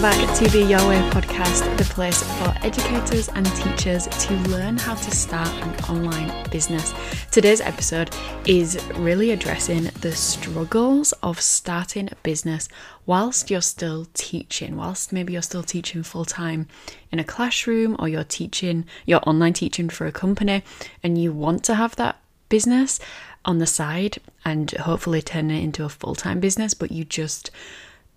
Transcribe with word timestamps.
welcome 0.00 0.26
back 0.26 0.36
to 0.36 0.48
the 0.50 0.62
Your 0.62 0.86
Way 0.88 1.00
podcast, 1.10 1.76
the 1.76 1.82
place 1.82 2.22
for 2.22 2.54
educators 2.64 3.28
and 3.30 3.44
teachers 3.56 4.06
to 4.06 4.34
learn 4.48 4.76
how 4.76 4.94
to 4.94 5.10
start 5.10 5.48
an 5.48 5.74
online 5.86 6.48
business. 6.50 6.94
Today's 7.32 7.60
episode 7.60 8.14
is 8.46 8.80
really 8.94 9.32
addressing 9.32 9.84
the 10.00 10.12
struggles 10.12 11.10
of 11.14 11.40
starting 11.40 12.08
a 12.12 12.16
business 12.22 12.68
whilst 13.06 13.50
you're 13.50 13.60
still 13.60 14.06
teaching, 14.14 14.76
whilst 14.76 15.12
maybe 15.12 15.32
you're 15.32 15.42
still 15.42 15.64
teaching 15.64 16.04
full 16.04 16.24
time 16.24 16.68
in 17.10 17.18
a 17.18 17.24
classroom 17.24 17.96
or 17.98 18.08
you're 18.08 18.22
teaching, 18.22 18.84
you're 19.04 19.26
online 19.26 19.54
teaching 19.54 19.88
for 19.88 20.06
a 20.06 20.12
company 20.12 20.62
and 21.02 21.18
you 21.18 21.32
want 21.32 21.64
to 21.64 21.74
have 21.74 21.96
that 21.96 22.20
business 22.48 23.00
on 23.44 23.58
the 23.58 23.66
side 23.66 24.18
and 24.44 24.70
hopefully 24.72 25.22
turn 25.22 25.50
it 25.50 25.60
into 25.60 25.84
a 25.84 25.88
full 25.88 26.14
time 26.14 26.38
business, 26.38 26.72
but 26.72 26.92
you 26.92 27.04
just 27.04 27.50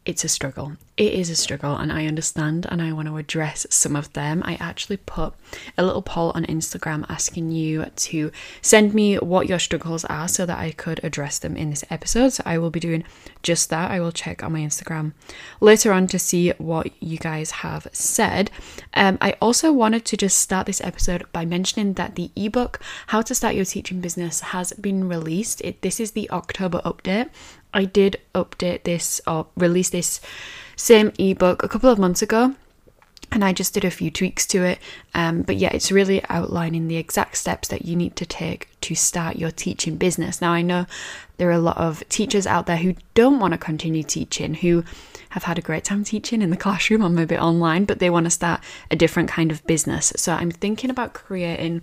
it's 0.04 0.24
a 0.24 0.28
struggle. 0.28 0.74
It 0.98 1.14
is 1.14 1.30
a 1.30 1.36
struggle, 1.36 1.76
and 1.76 1.92
I 1.92 2.06
understand, 2.06 2.66
and 2.70 2.82
I 2.82 2.92
want 2.92 3.08
to 3.08 3.18
address 3.18 3.68
some 3.70 3.96
of 3.96 4.12
them. 4.14 4.42
I 4.44 4.56
actually 4.56 4.98
put 4.98 5.34
a 5.78 5.84
little 5.84 6.02
poll 6.02 6.32
on 6.34 6.46
Instagram 6.46 7.06
asking 7.08 7.52
you 7.52 7.86
to 7.86 8.32
send 8.62 8.94
me 8.94 9.18
what 9.18 9.48
your 9.48 9.60
struggles 9.60 10.04
are 10.06 10.28
so 10.28 10.46
that 10.46 10.58
I 10.58 10.72
could 10.72 11.00
address 11.04 11.40
them 11.40 11.56
in 11.56 11.70
this 11.70 11.86
episode. 11.90 12.34
So 12.34 12.44
I 12.46 12.58
will 12.58 12.72
be 12.72 12.80
doing 12.80 13.04
just 13.44 13.70
that. 13.70 13.92
I 13.92 14.00
will 14.00 14.12
check 14.12 14.44
on 14.44 14.54
my 14.54 14.60
Instagram 14.60 15.14
later 15.60 15.92
on 15.94 16.08
to 16.08 16.20
see 16.20 16.50
what 16.58 16.92
you 17.02 17.18
guys 17.18 17.52
have 17.52 17.88
said. 17.92 18.50
Um, 18.94 19.18
I 19.22 19.36
also 19.42 19.72
wanted 19.72 20.06
to 20.06 20.18
just 20.18 20.38
start 20.38 20.66
this 20.66 20.82
episode 20.82 21.26
by 21.32 21.46
mentioning 21.46 21.94
that 21.94 22.16
the 22.16 22.32
ebook, 22.36 22.80
How 23.08 23.22
to 23.22 23.36
Start 23.36 23.56
Your 23.56 23.66
Teaching 23.66 24.02
Business, 24.02 24.40
has 24.42 24.74
been 24.74 25.08
released. 25.08 25.62
It, 25.62 25.82
this 25.82 26.00
is 26.00 26.12
the 26.12 26.30
October 26.32 26.82
update. 26.86 27.30
I 27.74 27.86
did 27.86 28.20
update 28.36 28.84
this 28.84 29.22
or 29.26 29.48
release 29.56 29.90
this 29.90 30.20
same 30.76 31.12
ebook 31.18 31.64
a 31.64 31.68
couple 31.68 31.90
of 31.90 32.00
months 32.00 32.22
ago 32.22 32.56
and 33.32 33.46
I 33.46 33.54
just 33.54 33.74
did 33.74 33.86
a 33.86 33.92
few 33.92 34.12
tweaks 34.12 34.46
to 34.48 34.64
it. 34.64 34.80
Um, 35.14 35.44
but 35.44 35.56
yeah, 35.56 35.70
it's 35.74 35.92
really 35.92 36.24
outlining 36.30 36.88
the 36.88 36.98
exact 36.98 37.38
steps 37.38 37.68
that 37.70 37.86
you 37.86 37.96
need 37.96 38.16
to 38.18 38.26
take 38.26 38.68
to 38.82 38.96
start 38.96 39.36
your 39.38 39.52
teaching 39.52 39.98
business. 39.98 40.42
Now, 40.42 40.52
I 40.52 40.62
know 40.62 40.86
there 41.38 41.50
are 41.50 41.54
a 41.54 41.60
lot 41.60 41.78
of 41.78 42.08
teachers 42.10 42.46
out 42.46 42.66
there 42.66 42.78
who 42.78 42.96
don't 43.14 43.40
want 43.40 43.54
to 43.54 43.58
continue 43.58 44.04
teaching, 44.04 44.54
who 44.54 44.84
have 45.32 45.44
had 45.44 45.58
a 45.58 45.62
great 45.62 45.84
time 45.84 46.04
teaching 46.04 46.42
in 46.42 46.50
the 46.50 46.58
classroom 46.58 47.02
or 47.02 47.10
maybe 47.10 47.38
online, 47.38 47.86
but 47.86 48.00
they 48.00 48.10
want 48.10 48.26
to 48.26 48.30
start 48.30 48.62
a 48.92 48.96
different 48.98 49.30
kind 49.30 49.50
of 49.50 49.66
business. 49.66 50.12
So 50.18 50.34
I'm 50.34 50.52
thinking 50.52 50.90
about 50.90 51.14
creating 51.14 51.82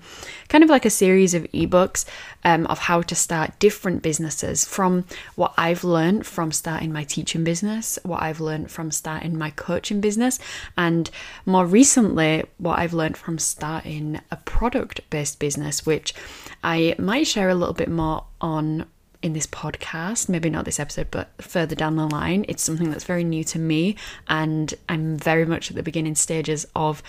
kind 0.48 0.62
of 0.62 0.68
like 0.68 0.84
a 0.84 0.90
series 0.90 1.32
of 1.32 1.44
ebooks 1.44 2.04
um, 2.44 2.66
of 2.66 2.78
how 2.78 3.00
to 3.02 3.14
start 3.14 3.58
different 3.58 4.02
businesses 4.02 4.66
from 4.66 5.06
what 5.34 5.54
I've 5.56 5.82
learned 5.82 6.26
from 6.26 6.52
starting 6.52 6.92
my 6.92 7.04
teaching 7.04 7.42
business, 7.42 7.98
what 8.02 8.22
I've 8.22 8.40
learned 8.40 8.70
from 8.70 8.90
starting 8.90 9.36
my 9.36 9.50
coaching 9.50 10.02
business, 10.02 10.38
and 10.76 11.10
more 11.46 11.64
recently, 11.64 12.44
what 12.58 12.78
I've 12.78 12.94
learned 12.94 13.16
from 13.16 13.38
starting 13.38 14.20
a 14.30 14.36
product 14.36 15.08
based 15.08 15.38
business, 15.38 15.86
which 15.86 16.14
I 16.62 16.87
might 16.98 17.26
share 17.26 17.48
a 17.48 17.54
little 17.54 17.74
bit 17.74 17.90
more 17.90 18.24
on 18.40 18.86
in 19.20 19.32
this 19.32 19.46
podcast, 19.46 20.28
maybe 20.28 20.48
not 20.48 20.64
this 20.64 20.78
episode, 20.78 21.08
but 21.10 21.30
further 21.40 21.74
down 21.74 21.96
the 21.96 22.06
line. 22.06 22.44
It's 22.48 22.62
something 22.62 22.90
that's 22.90 23.04
very 23.04 23.24
new 23.24 23.42
to 23.44 23.58
me, 23.58 23.96
and 24.28 24.72
I'm 24.88 25.16
very 25.16 25.44
much 25.44 25.70
at 25.70 25.76
the 25.76 25.82
beginning 25.82 26.14
stages 26.14 26.66
of 26.76 27.02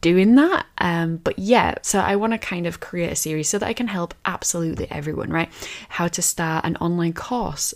doing 0.00 0.34
that. 0.34 0.66
Um, 0.78 1.16
but 1.18 1.38
yeah, 1.38 1.74
so 1.82 1.98
I 1.98 2.16
want 2.16 2.32
to 2.32 2.38
kind 2.38 2.66
of 2.66 2.80
create 2.80 3.12
a 3.12 3.16
series 3.16 3.48
so 3.48 3.58
that 3.58 3.68
I 3.68 3.72
can 3.72 3.88
help 3.88 4.14
absolutely 4.24 4.86
everyone, 4.90 5.30
right? 5.30 5.50
How 5.88 6.08
to 6.08 6.22
start 6.22 6.64
an 6.64 6.76
online 6.76 7.12
course, 7.12 7.74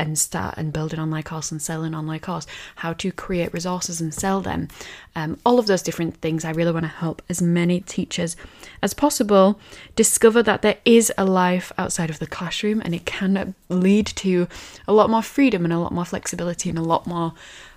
and 0.00 0.18
start 0.18 0.54
and 0.56 0.72
build 0.72 0.92
an 0.92 0.98
online 0.98 1.22
course 1.22 1.52
and 1.52 1.60
sell 1.60 1.82
an 1.82 1.94
online 1.94 2.20
course, 2.20 2.46
how 2.76 2.92
to 2.94 3.12
create 3.12 3.52
resources 3.52 4.00
and 4.00 4.14
sell 4.14 4.40
them, 4.40 4.68
um, 5.14 5.38
all 5.44 5.58
of 5.58 5.66
those 5.66 5.82
different 5.82 6.16
things. 6.16 6.44
I 6.44 6.50
really 6.50 6.72
want 6.72 6.84
to 6.84 6.88
help 6.88 7.22
as 7.28 7.42
many 7.42 7.80
teachers 7.80 8.36
as 8.82 8.94
possible 8.94 9.60
discover 9.94 10.42
that 10.42 10.62
there 10.62 10.78
is 10.84 11.12
a 11.18 11.24
life 11.24 11.70
outside 11.76 12.10
of 12.10 12.18
the 12.18 12.26
classroom 12.26 12.80
and 12.84 12.94
it 12.94 13.04
can 13.04 13.54
lead 13.68 14.06
to 14.06 14.48
a 14.88 14.92
lot 14.92 15.10
more 15.10 15.22
freedom 15.22 15.64
and 15.64 15.72
a 15.72 15.78
lot 15.78 15.92
more 15.92 16.04
flexibility 16.04 16.70
and 16.70 16.78
a 16.78 16.82
lot 16.82 17.06
more 17.06 17.34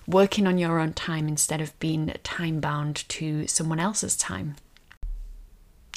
working 0.07 0.47
on 0.47 0.57
your 0.57 0.79
own 0.79 0.93
time 0.93 1.27
instead 1.27 1.61
of 1.61 1.77
being 1.79 2.13
time 2.23 2.59
bound 2.59 3.07
to 3.09 3.47
someone 3.47 3.79
else's 3.79 4.15
time. 4.15 4.55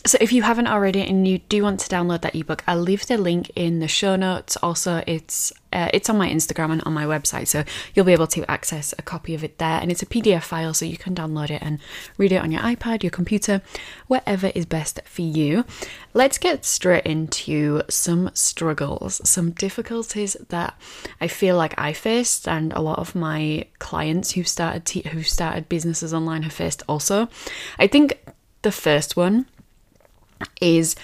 So 0.04 0.18
if 0.20 0.32
you 0.32 0.42
haven't 0.42 0.68
already 0.68 1.00
and 1.00 1.26
you 1.26 1.38
do 1.38 1.64
want 1.64 1.80
to 1.80 1.88
download 1.88 2.20
that 2.20 2.36
ebook, 2.36 2.62
I'll 2.68 2.78
leave 2.80 3.06
the 3.06 3.18
link 3.18 3.50
in 3.56 3.80
the 3.80 3.88
show 3.88 4.14
notes. 4.14 4.56
Also, 4.62 5.02
it's 5.04 5.52
uh, 5.72 5.90
it's 5.92 6.08
on 6.08 6.16
my 6.16 6.28
Instagram 6.28 6.70
and 6.70 6.82
on 6.84 6.92
my 6.92 7.04
website, 7.04 7.48
so 7.48 7.64
you'll 7.92 8.04
be 8.04 8.12
able 8.12 8.28
to 8.28 8.48
access 8.48 8.94
a 8.98 9.02
copy 9.02 9.34
of 9.34 9.42
it 9.42 9.58
there. 9.58 9.80
And 9.80 9.90
it's 9.90 10.02
a 10.02 10.06
PDF 10.06 10.44
file, 10.44 10.74
so 10.74 10.84
you 10.84 10.96
can 10.96 11.14
download 11.14 11.50
it 11.50 11.60
and 11.60 11.80
read 12.18 12.30
it 12.30 12.36
on 12.36 12.52
your 12.52 12.62
iPad, 12.62 13.02
your 13.02 13.10
computer, 13.10 13.62
whatever 14.06 14.52
is 14.54 14.64
best 14.64 15.00
for 15.04 15.22
you. 15.22 15.64
Let's 16.14 16.38
get 16.38 16.64
straight 16.64 17.04
into 17.04 17.82
some 17.90 18.30
struggles, 18.32 19.20
some 19.28 19.50
difficulties 19.50 20.36
that 20.50 20.80
I 21.20 21.26
feel 21.26 21.56
like 21.56 21.74
I 21.78 21.92
faced, 21.92 22.46
and 22.46 22.72
a 22.72 22.80
lot 22.80 23.00
of 23.00 23.16
my 23.16 23.66
clients 23.80 24.32
who 24.32 24.44
started 24.44 24.84
te- 24.84 25.08
who 25.08 25.24
started 25.24 25.68
businesses 25.68 26.14
online 26.14 26.44
have 26.44 26.52
faced 26.52 26.84
also. 26.88 27.28
I 27.76 27.88
think 27.88 28.24
the 28.62 28.72
first 28.72 29.16
one 29.16 29.46
is 30.60 30.96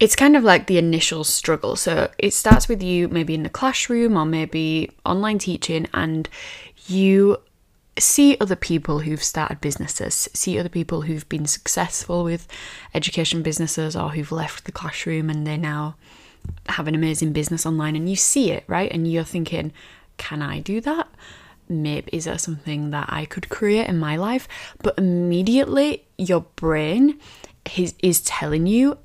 it's 0.00 0.16
kind 0.16 0.36
of 0.36 0.42
like 0.42 0.66
the 0.66 0.78
initial 0.78 1.24
struggle. 1.24 1.76
So 1.76 2.10
it 2.18 2.34
starts 2.34 2.68
with 2.68 2.82
you 2.82 3.08
maybe 3.08 3.34
in 3.34 3.42
the 3.42 3.48
classroom 3.48 4.16
or 4.16 4.24
maybe 4.24 4.90
online 5.06 5.38
teaching, 5.38 5.86
and 5.94 6.28
you 6.86 7.38
see 7.96 8.36
other 8.40 8.56
people 8.56 8.98
who've 8.98 9.22
started 9.22 9.60
businesses, 9.60 10.28
see 10.34 10.58
other 10.58 10.68
people 10.68 11.02
who've 11.02 11.28
been 11.28 11.46
successful 11.46 12.24
with 12.24 12.48
education 12.92 13.40
businesses 13.40 13.94
or 13.94 14.10
who've 14.10 14.32
left 14.32 14.64
the 14.64 14.72
classroom 14.72 15.30
and 15.30 15.46
they 15.46 15.56
now 15.56 15.94
have 16.68 16.88
an 16.88 16.94
amazing 16.94 17.32
business 17.32 17.64
online, 17.64 17.96
and 17.96 18.10
you 18.10 18.16
see 18.16 18.50
it, 18.50 18.64
right? 18.66 18.90
And 18.92 19.10
you're 19.10 19.24
thinking, 19.24 19.72
can 20.16 20.42
I 20.42 20.58
do 20.60 20.80
that? 20.82 21.08
Maybe 21.68 22.10
is 22.12 22.26
that 22.26 22.40
something 22.40 22.90
that 22.90 23.06
I 23.10 23.24
could 23.24 23.48
create 23.48 23.88
in 23.88 23.98
my 23.98 24.16
life? 24.16 24.46
But 24.82 24.98
immediately 24.98 26.04
your 26.18 26.42
brain 26.56 27.18
is, 27.76 27.94
is 28.02 28.20
telling 28.22 28.66
you 28.66 28.98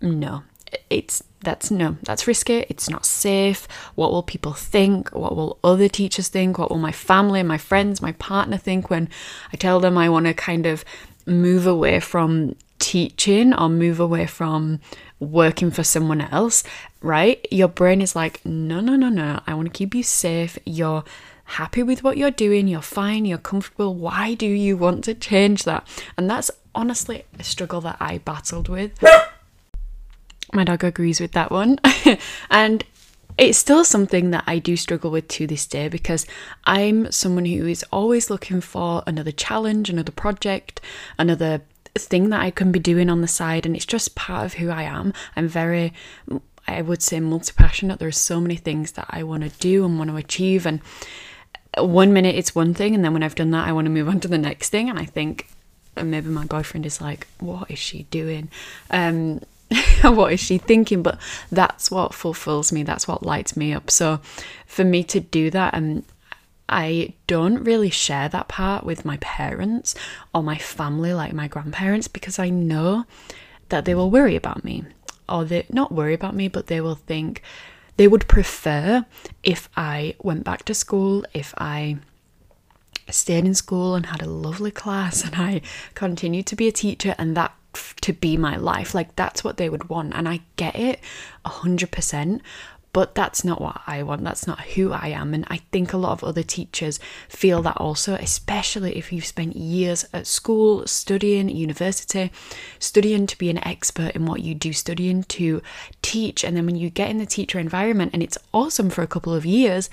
no. 0.00 0.42
It's 0.90 1.22
that's 1.40 1.70
no 1.70 1.96
that's 2.02 2.26
risky. 2.26 2.66
It's 2.68 2.90
not 2.90 3.06
safe. 3.06 3.66
What 3.94 4.12
will 4.12 4.22
people 4.22 4.52
think? 4.52 5.10
What 5.10 5.34
will 5.34 5.58
other 5.64 5.88
teachers 5.88 6.28
think? 6.28 6.58
What 6.58 6.70
will 6.70 6.78
my 6.78 6.92
family 6.92 7.42
my 7.42 7.58
friends 7.58 8.02
my 8.02 8.12
partner 8.12 8.58
think 8.58 8.90
when 8.90 9.08
i 9.52 9.56
tell 9.56 9.80
them 9.80 9.96
i 9.96 10.08
want 10.08 10.26
to 10.26 10.34
kind 10.34 10.66
of 10.66 10.84
move 11.26 11.66
away 11.66 12.00
from 12.00 12.54
teaching 12.78 13.54
or 13.54 13.68
move 13.68 13.98
away 13.98 14.26
from 14.26 14.80
working 15.20 15.70
for 15.70 15.82
someone 15.82 16.20
else 16.20 16.62
right? 17.00 17.46
Your 17.50 17.68
brain 17.68 18.00
is 18.00 18.16
like 18.16 18.44
no 18.44 18.80
no 18.80 18.96
no 18.96 19.08
no. 19.08 19.40
I 19.46 19.54
want 19.54 19.66
to 19.66 19.76
keep 19.76 19.94
you 19.94 20.02
safe. 20.02 20.58
You're 20.64 21.04
happy 21.52 21.82
with 21.82 22.04
what 22.04 22.16
you're 22.16 22.30
doing 22.30 22.68
you're 22.68 22.80
fine 22.82 23.24
you're 23.24 23.38
comfortable 23.38 23.94
why 23.94 24.34
do 24.34 24.46
you 24.46 24.76
want 24.76 25.02
to 25.02 25.14
change 25.14 25.64
that 25.64 25.86
and 26.16 26.28
that's 26.28 26.50
honestly 26.78 27.24
a 27.38 27.44
struggle 27.44 27.80
that 27.82 27.96
I 28.00 28.18
battled 28.18 28.68
with. 28.68 29.02
My 30.52 30.64
dog 30.64 30.84
agrees 30.84 31.20
with 31.20 31.32
that 31.32 31.50
one. 31.50 31.78
and 32.50 32.84
it's 33.36 33.58
still 33.58 33.84
something 33.84 34.30
that 34.30 34.44
I 34.46 34.58
do 34.60 34.76
struggle 34.76 35.10
with 35.10 35.28
to 35.28 35.46
this 35.46 35.66
day 35.66 35.88
because 35.88 36.24
I'm 36.64 37.10
someone 37.10 37.44
who 37.44 37.66
is 37.66 37.84
always 37.92 38.30
looking 38.30 38.60
for 38.60 39.02
another 39.06 39.32
challenge, 39.32 39.90
another 39.90 40.12
project, 40.12 40.80
another 41.18 41.62
thing 41.96 42.30
that 42.30 42.40
I 42.40 42.52
can 42.52 42.70
be 42.70 42.78
doing 42.78 43.10
on 43.10 43.20
the 43.20 43.28
side. 43.28 43.66
And 43.66 43.74
it's 43.74 43.84
just 43.84 44.14
part 44.14 44.46
of 44.46 44.54
who 44.54 44.70
I 44.70 44.84
am. 44.84 45.12
I'm 45.34 45.48
very, 45.48 45.92
I 46.66 46.80
would 46.80 47.02
say, 47.02 47.18
multi 47.18 47.52
passionate. 47.54 47.98
There 47.98 48.08
are 48.08 48.12
so 48.12 48.40
many 48.40 48.56
things 48.56 48.92
that 48.92 49.06
I 49.10 49.24
want 49.24 49.42
to 49.42 49.50
do 49.58 49.84
and 49.84 49.98
want 49.98 50.10
to 50.10 50.16
achieve. 50.16 50.64
And 50.64 50.80
one 51.76 52.12
minute 52.12 52.34
it's 52.34 52.54
one 52.54 52.74
thing, 52.74 52.94
and 52.94 53.04
then 53.04 53.12
when 53.12 53.22
I've 53.22 53.34
done 53.34 53.50
that, 53.50 53.68
I 53.68 53.72
want 53.72 53.86
to 53.86 53.90
move 53.90 54.08
on 54.08 54.20
to 54.20 54.28
the 54.28 54.38
next 54.38 54.70
thing. 54.70 54.88
And 54.88 54.98
I 54.98 55.04
think 55.04 55.48
maybe 55.96 56.28
my 56.28 56.44
boyfriend 56.44 56.86
is 56.86 57.00
like, 57.00 57.26
what 57.40 57.70
is 57.70 57.78
she 57.78 58.04
doing? 58.04 58.50
Um, 58.90 59.40
what 60.02 60.32
is 60.32 60.40
she 60.40 60.58
thinking? 60.58 61.02
But 61.02 61.18
that's 61.50 61.90
what 61.90 62.14
fulfills 62.14 62.72
me. 62.72 62.82
That's 62.82 63.06
what 63.06 63.22
lights 63.22 63.56
me 63.56 63.72
up. 63.72 63.90
So 63.90 64.20
for 64.66 64.84
me 64.84 65.04
to 65.04 65.20
do 65.20 65.50
that, 65.50 65.74
and 65.74 65.98
um, 65.98 66.04
I 66.68 67.14
don't 67.26 67.64
really 67.64 67.90
share 67.90 68.28
that 68.28 68.48
part 68.48 68.84
with 68.84 69.04
my 69.04 69.16
parents 69.18 69.94
or 70.34 70.42
my 70.42 70.58
family, 70.58 71.14
like 71.14 71.32
my 71.32 71.48
grandparents, 71.48 72.08
because 72.08 72.38
I 72.38 72.50
know 72.50 73.06
that 73.70 73.84
they 73.84 73.94
will 73.94 74.10
worry 74.10 74.36
about 74.36 74.64
me, 74.64 74.84
or 75.28 75.44
they 75.44 75.66
not 75.70 75.92
worry 75.92 76.14
about 76.14 76.34
me, 76.34 76.48
but 76.48 76.66
they 76.66 76.80
will 76.80 76.94
think 76.94 77.42
they 77.98 78.08
would 78.08 78.28
prefer 78.28 79.04
if 79.42 79.68
I 79.76 80.14
went 80.22 80.44
back 80.44 80.64
to 80.66 80.74
school, 80.74 81.24
if 81.34 81.52
I 81.58 81.98
stayed 83.10 83.44
in 83.44 83.54
school 83.54 83.94
and 83.94 84.06
had 84.06 84.22
a 84.22 84.28
lovely 84.28 84.70
class 84.70 85.24
and 85.24 85.34
I 85.34 85.62
continued 85.94 86.46
to 86.46 86.56
be 86.56 86.68
a 86.68 86.72
teacher 86.72 87.14
and 87.18 87.36
that 87.36 87.54
to 88.02 88.12
be 88.12 88.36
my 88.36 88.56
life. 88.56 88.94
Like 88.94 89.16
that's 89.16 89.42
what 89.42 89.56
they 89.56 89.68
would 89.68 89.88
want. 89.88 90.14
And 90.14 90.28
I 90.28 90.40
get 90.56 90.76
it 90.76 91.00
100% 91.44 92.40
but 92.98 93.14
that's 93.14 93.44
not 93.44 93.60
what 93.60 93.80
I 93.86 94.02
want. 94.02 94.24
That's 94.24 94.48
not 94.48 94.60
who 94.60 94.92
I 94.92 95.10
am. 95.10 95.32
And 95.32 95.44
I 95.46 95.58
think 95.70 95.92
a 95.92 95.96
lot 95.96 96.10
of 96.10 96.24
other 96.24 96.42
teachers 96.42 96.98
feel 97.28 97.62
that 97.62 97.76
also, 97.76 98.14
especially 98.14 98.98
if 98.98 99.12
you've 99.12 99.24
spent 99.24 99.54
years 99.54 100.04
at 100.12 100.26
school, 100.26 100.84
studying, 100.84 101.48
university, 101.48 102.32
studying 102.80 103.28
to 103.28 103.38
be 103.38 103.50
an 103.50 103.64
expert 103.64 104.16
in 104.16 104.26
what 104.26 104.40
you 104.40 104.52
do, 104.52 104.72
studying 104.72 105.22
to 105.38 105.62
teach. 106.02 106.42
And 106.42 106.56
then 106.56 106.66
when 106.66 106.74
you 106.74 106.90
get 106.90 107.08
in 107.08 107.18
the 107.18 107.24
teacher 107.24 107.60
environment 107.60 108.10
and 108.14 108.20
it's 108.20 108.36
awesome 108.52 108.90
for 108.90 109.02
a 109.02 109.06
couple 109.06 109.32
of 109.32 109.46
years, 109.46 109.88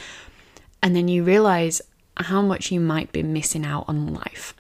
and 0.82 0.96
then 0.96 1.08
you 1.08 1.24
realize 1.24 1.84
how 2.18 2.42
much 2.42 2.72
you 2.72 2.80
might 2.80 3.12
be 3.12 3.22
missing 3.22 3.68
out 3.68 3.86
on 3.88 4.16
life. 4.16 4.56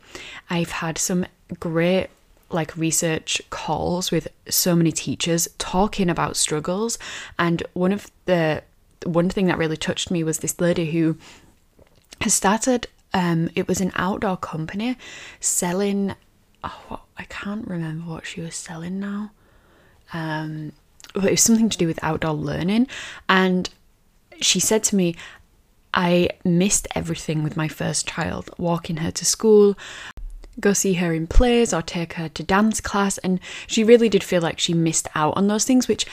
I've 0.51 0.69
had 0.69 0.99
some 0.99 1.25
great 1.59 2.09
like 2.55 2.75
research 2.75 3.41
calls 3.51 4.11
with 4.11 4.27
so 4.49 4.75
many 4.75 4.91
teachers 4.91 5.47
talking 5.57 6.09
about 6.09 6.35
struggles. 6.35 6.97
And 7.37 7.61
one 7.73 7.91
of 7.91 8.09
the 8.25 8.63
one 9.03 9.29
thing 9.29 9.45
that 9.45 9.57
really 9.57 9.77
touched 9.77 10.09
me 10.09 10.23
was 10.23 10.39
this 10.39 10.59
lady 10.59 10.91
who 10.91 11.17
has 12.21 12.33
started 12.33 12.87
um 13.13 13.49
it 13.55 13.67
was 13.67 13.81
an 13.81 13.91
outdoor 13.95 14.37
company 14.37 14.97
selling 15.39 16.15
oh 16.63 17.01
I 17.17 17.23
can't 17.25 17.67
remember 17.67 18.09
what 18.09 18.25
she 18.25 18.41
was 18.41 18.55
selling 18.55 18.99
now. 18.99 19.31
Um 20.13 20.71
but 21.13 21.25
it 21.25 21.31
was 21.31 21.41
something 21.41 21.69
to 21.69 21.77
do 21.77 21.87
with 21.87 22.03
outdoor 22.03 22.33
learning. 22.33 22.87
And 23.29 23.69
she 24.41 24.59
said 24.59 24.83
to 24.85 24.95
me 24.95 25.15
I 25.93 26.29
missed 26.43 26.87
everything 26.93 27.41
with 27.41 27.55
my 27.55 27.69
first 27.69 28.05
child, 28.05 28.49
walking 28.57 28.97
her 28.97 29.11
to 29.11 29.23
school, 29.23 29.77
go 30.59 30.73
see 30.73 30.93
her 30.93 31.13
in 31.13 31.27
plays 31.27 31.73
or 31.73 31.81
take 31.81 32.13
her 32.13 32.29
to 32.29 32.43
dance 32.43 32.79
class 32.79 33.17
and 33.19 33.39
she 33.67 33.83
really 33.83 34.09
did 34.09 34.23
feel 34.23 34.41
like 34.41 34.59
she 34.59 34.73
missed 34.73 35.07
out 35.15 35.35
on 35.35 35.47
those 35.47 35.65
things 35.65 35.87
which 35.87 36.05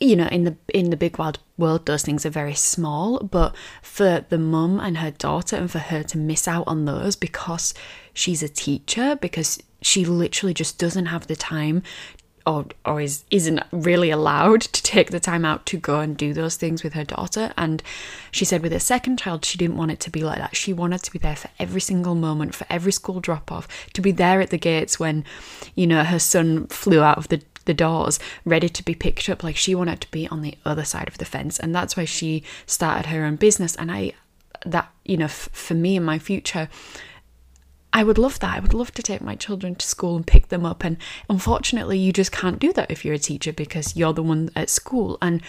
you 0.00 0.14
know 0.14 0.26
in 0.26 0.44
the 0.44 0.56
in 0.74 0.90
the 0.90 0.96
big 0.96 1.18
wild 1.18 1.38
world 1.56 1.86
those 1.86 2.02
things 2.02 2.26
are 2.26 2.30
very 2.30 2.54
small 2.54 3.18
but 3.20 3.54
for 3.82 4.24
the 4.28 4.38
mum 4.38 4.78
and 4.80 4.98
her 4.98 5.10
daughter 5.10 5.56
and 5.56 5.70
for 5.70 5.78
her 5.78 6.02
to 6.02 6.18
miss 6.18 6.46
out 6.46 6.64
on 6.66 6.84
those 6.84 7.16
because 7.16 7.72
she's 8.12 8.42
a 8.42 8.48
teacher 8.48 9.16
because 9.16 9.62
she 9.82 10.04
literally 10.04 10.54
just 10.54 10.78
doesn't 10.78 11.06
have 11.06 11.26
the 11.26 11.36
time 11.36 11.82
or 12.46 12.66
or 12.84 13.00
is 13.00 13.24
isn't 13.30 13.60
really 13.72 14.10
allowed 14.10 14.60
to 14.60 14.82
take 14.82 15.10
the 15.10 15.20
time 15.20 15.44
out 15.44 15.66
to 15.66 15.76
go 15.76 16.00
and 16.00 16.16
do 16.16 16.32
those 16.32 16.56
things 16.56 16.82
with 16.82 16.92
her 16.94 17.04
daughter. 17.04 17.52
And 17.56 17.82
she 18.30 18.44
said 18.44 18.62
with 18.62 18.72
her 18.72 18.78
second 18.78 19.18
child 19.18 19.44
she 19.44 19.58
didn't 19.58 19.76
want 19.76 19.90
it 19.90 20.00
to 20.00 20.10
be 20.10 20.22
like 20.22 20.38
that. 20.38 20.56
She 20.56 20.72
wanted 20.72 21.02
to 21.02 21.12
be 21.12 21.18
there 21.18 21.36
for 21.36 21.50
every 21.58 21.80
single 21.80 22.14
moment 22.14 22.54
for 22.54 22.66
every 22.70 22.92
school 22.92 23.20
drop 23.20 23.50
off 23.50 23.68
to 23.92 24.00
be 24.00 24.12
there 24.12 24.40
at 24.40 24.50
the 24.50 24.58
gates 24.58 25.00
when 25.00 25.24
you 25.74 25.86
know 25.86 26.04
her 26.04 26.18
son 26.18 26.66
flew 26.68 27.02
out 27.02 27.18
of 27.18 27.28
the 27.28 27.42
the 27.66 27.74
doors 27.74 28.20
ready 28.44 28.68
to 28.68 28.84
be 28.84 28.94
picked 28.94 29.28
up. 29.28 29.42
Like 29.42 29.56
she 29.56 29.74
wanted 29.74 30.00
to 30.00 30.10
be 30.10 30.28
on 30.28 30.42
the 30.42 30.56
other 30.64 30.84
side 30.84 31.08
of 31.08 31.18
the 31.18 31.24
fence. 31.24 31.58
And 31.58 31.74
that's 31.74 31.96
why 31.96 32.04
she 32.04 32.44
started 32.64 33.06
her 33.06 33.24
own 33.24 33.36
business. 33.36 33.74
And 33.74 33.90
i 33.90 34.12
that 34.64 34.90
you 35.04 35.16
know 35.16 35.26
f- 35.26 35.50
for 35.52 35.74
me 35.74 35.96
and 35.96 36.06
my 36.06 36.18
future 36.18 36.68
I 37.96 38.04
would 38.04 38.18
love 38.18 38.40
that. 38.40 38.54
I 38.54 38.60
would 38.60 38.74
love 38.74 38.92
to 38.92 39.02
take 39.02 39.22
my 39.22 39.36
children 39.36 39.74
to 39.74 39.86
school 39.86 40.16
and 40.16 40.26
pick 40.26 40.48
them 40.48 40.66
up. 40.66 40.84
And 40.84 40.98
unfortunately, 41.30 41.98
you 41.98 42.12
just 42.12 42.30
can't 42.30 42.58
do 42.58 42.70
that 42.74 42.90
if 42.90 43.06
you're 43.06 43.14
a 43.14 43.18
teacher 43.18 43.54
because 43.54 43.96
you're 43.96 44.12
the 44.12 44.22
one 44.22 44.50
at 44.54 44.68
school. 44.68 45.16
And 45.22 45.40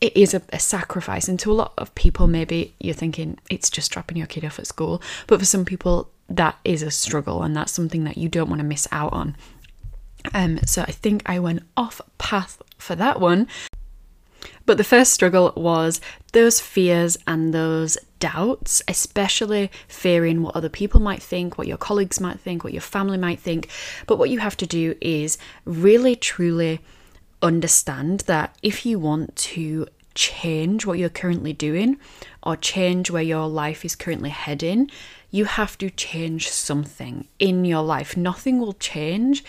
it 0.00 0.16
is 0.16 0.32
a, 0.32 0.40
a, 0.52 0.60
sacrifice. 0.60 1.26
And 1.26 1.40
to 1.40 1.50
a 1.50 1.54
lot 1.54 1.72
of 1.76 1.92
people, 1.96 2.28
maybe 2.28 2.72
you're 2.78 2.94
thinking 2.94 3.36
it's 3.50 3.68
just 3.68 3.90
dropping 3.90 4.16
your 4.16 4.28
kid 4.28 4.44
off 4.44 4.60
at 4.60 4.68
school. 4.68 5.02
But 5.26 5.40
for 5.40 5.44
some 5.44 5.64
people, 5.64 6.08
that 6.28 6.56
is 6.64 6.82
a 6.82 6.92
struggle. 6.92 7.42
And 7.42 7.56
that's 7.56 7.72
something 7.72 8.04
that 8.04 8.16
you 8.16 8.28
don't 8.28 8.48
want 8.48 8.60
to 8.60 8.64
miss 8.64 8.86
out 8.92 9.12
on. 9.12 9.36
Um, 10.32 10.60
so 10.66 10.82
I 10.82 10.92
think 10.92 11.24
I 11.26 11.40
went 11.40 11.64
off 11.76 12.00
path 12.18 12.62
for 12.76 12.94
that 12.94 13.18
one. 13.18 13.48
But 14.66 14.76
the 14.76 14.84
first 14.84 15.12
struggle 15.12 15.52
was 15.56 16.00
those 16.32 16.60
fears 16.60 17.16
and 17.26 17.54
those 17.54 17.96
doubts, 18.18 18.82
especially 18.88 19.70
fearing 19.86 20.42
what 20.42 20.56
other 20.56 20.68
people 20.68 21.00
might 21.00 21.22
think, 21.22 21.56
what 21.56 21.66
your 21.66 21.76
colleagues 21.76 22.20
might 22.20 22.40
think, 22.40 22.64
what 22.64 22.72
your 22.72 22.82
family 22.82 23.18
might 23.18 23.40
think. 23.40 23.68
But 24.06 24.18
what 24.18 24.30
you 24.30 24.40
have 24.40 24.56
to 24.58 24.66
do 24.66 24.94
is 25.00 25.38
really 25.64 26.16
truly 26.16 26.80
understand 27.42 28.20
that 28.20 28.56
if 28.62 28.84
you 28.84 28.98
want 28.98 29.36
to 29.36 29.86
change 30.14 30.84
what 30.84 30.98
you're 30.98 31.08
currently 31.08 31.52
doing 31.52 31.96
or 32.42 32.56
change 32.56 33.10
where 33.10 33.22
your 33.22 33.46
life 33.46 33.84
is 33.84 33.94
currently 33.94 34.30
heading, 34.30 34.90
you 35.30 35.44
have 35.44 35.78
to 35.78 35.90
change 35.90 36.48
something 36.48 37.28
in 37.38 37.64
your 37.64 37.82
life. 37.82 38.16
Nothing 38.16 38.58
will 38.58 38.72
change 38.72 39.44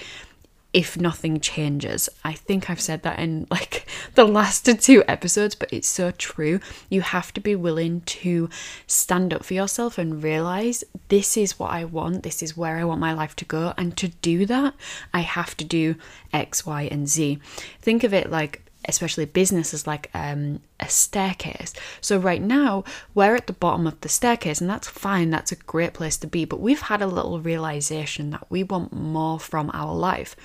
if 0.71 1.00
nothing 1.00 1.39
changes. 1.39 2.10
I 2.24 2.33
think 2.33 2.69
I've 2.69 2.81
said 2.81 3.01
that 3.04 3.19
in 3.19 3.48
like 3.50 3.88
the 4.16 4.25
last 4.25 4.66
two 4.81 5.04
episodes, 5.07 5.56
but 5.56 5.71
it's 5.74 5.88
so 5.88 6.12
true. 6.12 6.60
You 6.89 7.01
have 7.01 7.33
to 7.33 7.42
be 7.42 7.56
willing 7.56 8.01
to 8.01 8.50
stand 8.86 9.33
up 9.33 9.44
for 9.44 9.54
yourself 9.54 9.98
and 9.98 10.24
realize 10.24 10.83
this 11.07 11.38
is 11.38 11.57
what 11.57 11.71
I 11.71 11.86
want, 11.86 12.24
this 12.24 12.44
is 12.44 12.56
where 12.56 12.77
I 12.77 12.83
want 12.83 13.00
my 13.00 13.13
life 13.13 13.36
to 13.38 13.45
go. 13.45 13.74
And 13.77 13.98
to 13.98 14.10
do 14.10 14.45
that, 14.45 14.75
I 15.13 15.21
have 15.21 15.57
to 15.57 15.66
do 15.66 15.95
X, 16.31 16.66
Y, 16.66 16.88
and 16.92 17.07
Z. 17.07 17.39
Think 17.81 18.04
of 18.04 18.13
it 18.13 18.30
like 18.30 18.69
especially 18.86 19.26
business 19.26 19.74
is 19.74 19.86
like 19.86 20.10
um, 20.14 20.62
a 20.80 20.88
staircase. 20.88 21.74
So 22.02 22.18
right 22.18 22.42
now 22.42 22.84
we're 23.14 23.36
at 23.36 23.48
the 23.48 23.54
bottom 23.54 23.88
of 23.88 24.00
the 24.02 24.10
staircase, 24.10 24.62
and 24.62 24.70
that's 24.70 24.88
fine. 24.88 25.30
That's 25.30 25.52
a 25.52 25.58
great 25.58 25.94
place 25.94 26.18
to 26.18 26.28
be. 26.28 26.46
But 26.46 26.60
we've 26.60 26.81
had 26.81 27.02
a 27.02 27.08
little 27.08 27.40
realization 27.40 28.31
that 28.31 28.50
we 28.50 28.64
want 28.64 28.94
more 28.94 29.40
from 29.40 29.70
our 29.74 29.94
life, 29.94 30.36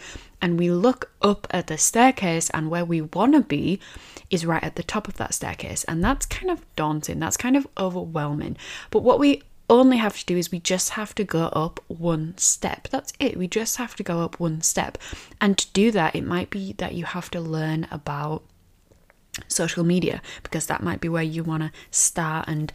and 0.43 0.59
we 0.59 0.71
look 0.71 1.11
up 1.23 1.47
at 1.51 1.69
the 1.69 1.79
staircase, 1.79 2.51
and 2.51 2.71
where 2.71 2.85
we 2.85 3.01
want 3.01 3.35
to 3.35 3.41
be 3.41 3.81
is 4.31 4.45
right 4.45 4.65
at 4.65 4.77
the 4.77 4.83
top 4.83 5.09
of 5.09 5.15
that 5.15 5.35
staircase, 5.35 5.85
and 5.85 6.03
that's 6.03 6.27
kind 6.27 6.51
of 6.51 6.65
daunting. 6.77 7.21
That's 7.21 7.37
kind 7.37 7.57
of 7.57 7.67
overwhelming. 7.79 8.57
But 8.91 9.03
what 9.03 9.19
we 9.19 9.43
only 9.71 9.97
have 9.97 10.19
to 10.19 10.27
do 10.27 10.37
is 10.37 10.53
we 10.53 10.61
just 10.61 10.91
have 10.91 11.15
to 11.15 11.25
go 11.25 11.47
up 11.47 11.81
one 11.89 12.37
step. 12.37 12.89
That's 12.89 13.13
it. 13.19 13.37
We 13.37 13.49
just 13.49 13.77
have 13.77 13.97
to 13.97 14.03
go 14.03 14.21
up 14.21 14.39
one 14.39 14.61
step. 14.61 14.99
And 15.41 15.57
to 15.59 15.73
do 15.73 15.91
that, 15.93 16.15
it 16.15 16.25
might 16.25 16.51
be 16.51 16.75
that 16.75 16.95
you 16.95 17.05
have 17.05 17.31
to 17.31 17.41
learn 17.41 17.87
about 17.91 18.43
social 19.49 19.85
media 19.85 20.23
because 20.43 20.67
that 20.67 20.83
might 20.83 21.01
be 21.01 21.09
where 21.09 21.23
you 21.23 21.43
want 21.43 21.63
to 21.63 21.73
start 21.91 22.47
and 22.47 22.73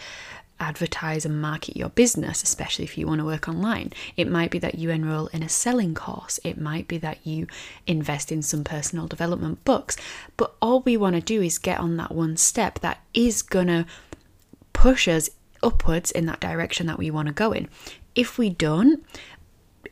advertise 0.60 1.26
and 1.26 1.42
market 1.42 1.78
your 1.78 1.90
business, 1.90 2.44
especially 2.44 2.84
if 2.84 2.98
you 2.98 3.08
want 3.08 3.20
to 3.20 3.26
work 3.26 3.48
online. 3.48 3.94
It 4.18 4.30
might 4.30 4.52
be 4.52 4.60
that 4.60 4.76
you 4.76 4.90
enroll 4.90 5.28
in 5.28 5.42
a 5.42 5.50
selling 5.50 5.96
course. 5.96 6.40
It 6.44 6.60
might 6.60 6.88
be 6.88 6.98
that 6.98 7.26
you 7.26 7.48
invest 7.88 8.32
in 8.32 8.42
some 8.42 8.64
personal 8.64 9.08
development 9.08 9.64
books. 9.64 9.96
But 10.36 10.54
all 10.62 10.82
we 10.82 10.98
want 10.98 11.16
to 11.16 11.22
do 11.22 11.42
is 11.42 11.58
get 11.58 11.80
on 11.80 11.96
that 11.98 12.12
one 12.12 12.36
step 12.36 12.80
that 12.80 13.02
is 13.14 13.42
going 13.42 13.68
to 13.68 13.86
push 14.74 15.08
us 15.08 15.30
upwards 15.64 16.12
in 16.12 16.26
that 16.26 16.40
direction 16.40 16.88
that 16.88 16.98
we 16.98 17.12
want 17.12 17.28
to 17.28 17.34
go 17.34 17.52
in. 17.52 17.68
If 18.16 18.38
we 18.38 18.50
don't 18.50 19.04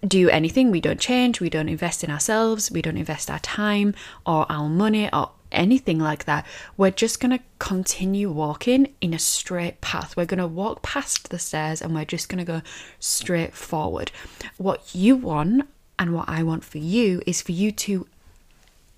do 0.05 0.29
anything, 0.29 0.71
we 0.71 0.81
don't 0.81 0.99
change, 0.99 1.39
we 1.39 1.49
don't 1.49 1.69
invest 1.69 2.03
in 2.03 2.11
ourselves, 2.11 2.71
we 2.71 2.81
don't 2.81 2.97
invest 2.97 3.31
our 3.31 3.39
time 3.39 3.95
or 4.25 4.45
our 4.51 4.69
money 4.69 5.09
or 5.11 5.31
anything 5.51 5.99
like 5.99 6.25
that, 6.25 6.45
we're 6.75 6.91
just 6.91 7.19
going 7.19 7.37
to 7.37 7.43
continue 7.59 8.29
walking 8.29 8.93
in 9.01 9.13
a 9.13 9.19
straight 9.19 9.81
path. 9.81 10.15
We're 10.17 10.25
going 10.25 10.39
to 10.39 10.47
walk 10.47 10.81
past 10.81 11.29
the 11.29 11.39
stairs 11.39 11.81
and 11.81 11.93
we're 11.93 12.05
just 12.05 12.29
going 12.29 12.39
to 12.39 12.45
go 12.45 12.61
straight 12.99 13.53
forward. 13.53 14.11
What 14.57 14.93
you 14.93 15.15
want 15.15 15.67
and 15.97 16.13
what 16.13 16.29
I 16.29 16.43
want 16.43 16.63
for 16.63 16.77
you 16.77 17.21
is 17.25 17.41
for 17.41 17.53
you 17.53 17.71
to 17.71 18.07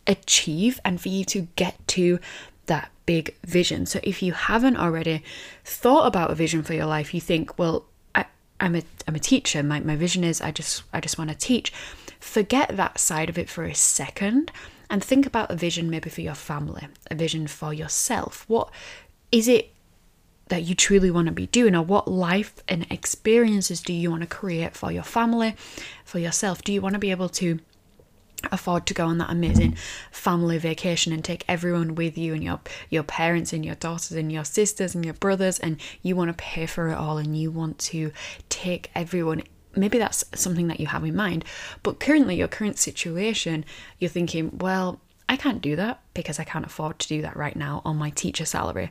achieve 0.08 0.80
and 0.84 1.00
for 1.00 1.10
you 1.10 1.24
to 1.26 1.42
get 1.56 1.76
to 1.90 2.20
that 2.66 2.92
big 3.10 3.36
vision. 3.44 3.88
So 3.88 4.00
if 4.04 4.22
you 4.22 4.34
haven't 4.34 4.78
already 4.78 5.24
thought 5.66 6.06
about 6.06 6.30
a 6.30 6.36
vision 6.36 6.62
for 6.62 6.76
your 6.76 6.86
life, 6.86 7.12
you 7.12 7.20
think, 7.20 7.58
well, 7.58 7.86
I, 8.14 8.26
am 8.60 8.76
a 8.76 8.84
I'm 9.08 9.16
a 9.16 9.20
teacher. 9.20 9.64
My 9.64 9.80
my 9.80 9.96
vision 9.96 10.24
is 10.24 10.42
I 10.42 10.52
just 10.52 10.84
I 10.94 11.00
just 11.02 11.18
want 11.18 11.32
to 11.32 11.36
teach. 11.36 11.74
Forget 12.20 12.78
that 12.78 13.00
side 13.00 13.28
of 13.28 13.40
it 13.40 13.50
for 13.50 13.64
a 13.64 13.74
second 13.74 14.52
and 14.92 15.04
think 15.04 15.26
about 15.26 15.50
a 15.50 15.56
vision 15.56 15.90
maybe 15.90 16.12
for 16.12 16.22
your 16.22 16.36
family, 16.36 16.88
a 17.10 17.16
vision 17.16 17.48
for 17.48 17.74
yourself. 17.74 18.46
What 18.48 18.70
is 19.32 19.48
it 19.48 19.74
that 20.50 20.62
you 20.62 20.76
truly 20.76 21.10
want 21.10 21.26
to 21.30 21.34
be 21.34 21.48
doing 21.48 21.76
or 21.76 21.82
what 21.82 22.08
life 22.08 22.54
and 22.68 22.86
experiences 22.92 23.82
do 23.82 23.92
you 23.92 24.12
want 24.12 24.22
to 24.22 24.28
create 24.28 24.76
for 24.76 24.92
your 24.92 25.08
family, 25.18 25.56
for 26.06 26.20
yourself? 26.20 26.62
Do 26.64 26.72
you 26.72 26.82
want 26.82 26.94
to 26.94 27.00
be 27.00 27.10
able 27.10 27.30
to 27.42 27.60
afford 28.52 28.86
to 28.86 28.94
go 28.94 29.06
on 29.06 29.18
that 29.18 29.30
amazing 29.30 29.76
family 30.12 30.58
vacation 30.58 31.12
and 31.12 31.24
take 31.24 31.44
everyone 31.48 31.96
with 31.96 32.18
you 32.18 32.34
and 32.34 32.44
your 32.44 32.60
your 32.90 33.04
parents 33.04 33.54
and 33.54 33.66
your 33.66 33.76
daughters 33.76 34.12
and 34.12 34.32
your 34.32 34.46
sisters 34.46 34.96
and 34.96 35.04
your 35.04 35.14
brothers 35.16 35.60
and 35.60 35.80
you 36.02 36.16
want 36.16 36.30
to 36.30 36.44
pay 36.44 36.66
for 36.66 36.90
it 36.90 36.96
all 36.96 37.18
and 37.18 37.38
you 37.38 37.52
want 37.52 37.78
to 37.78 38.12
take 38.50 38.90
everyone 38.96 39.42
maybe 39.76 39.98
that's 39.98 40.24
something 40.34 40.68
that 40.68 40.80
you 40.80 40.88
have 40.88 41.04
in 41.04 41.16
mind 41.16 41.44
but 41.84 42.00
currently 42.00 42.36
your 42.36 42.48
current 42.48 42.78
situation 42.78 43.64
you're 44.00 44.10
thinking 44.10 44.58
well 44.58 45.00
I 45.30 45.38
can't 45.38 45.62
do 45.62 45.76
that 45.76 46.02
because 46.16 46.40
I 46.40 46.44
can't 46.44 46.66
afford 46.66 46.98
to 47.00 47.08
do 47.08 47.22
that 47.22 47.38
right 47.38 47.56
now 47.56 47.84
on 47.86 47.98
my 47.98 48.10
teacher 48.10 48.46
salary. 48.46 48.90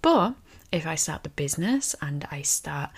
But 0.00 0.34
if 0.70 0.86
I 0.86 0.94
start 0.94 1.24
the 1.24 1.28
business 1.28 1.96
and 2.00 2.26
I 2.30 2.42
start 2.42 2.90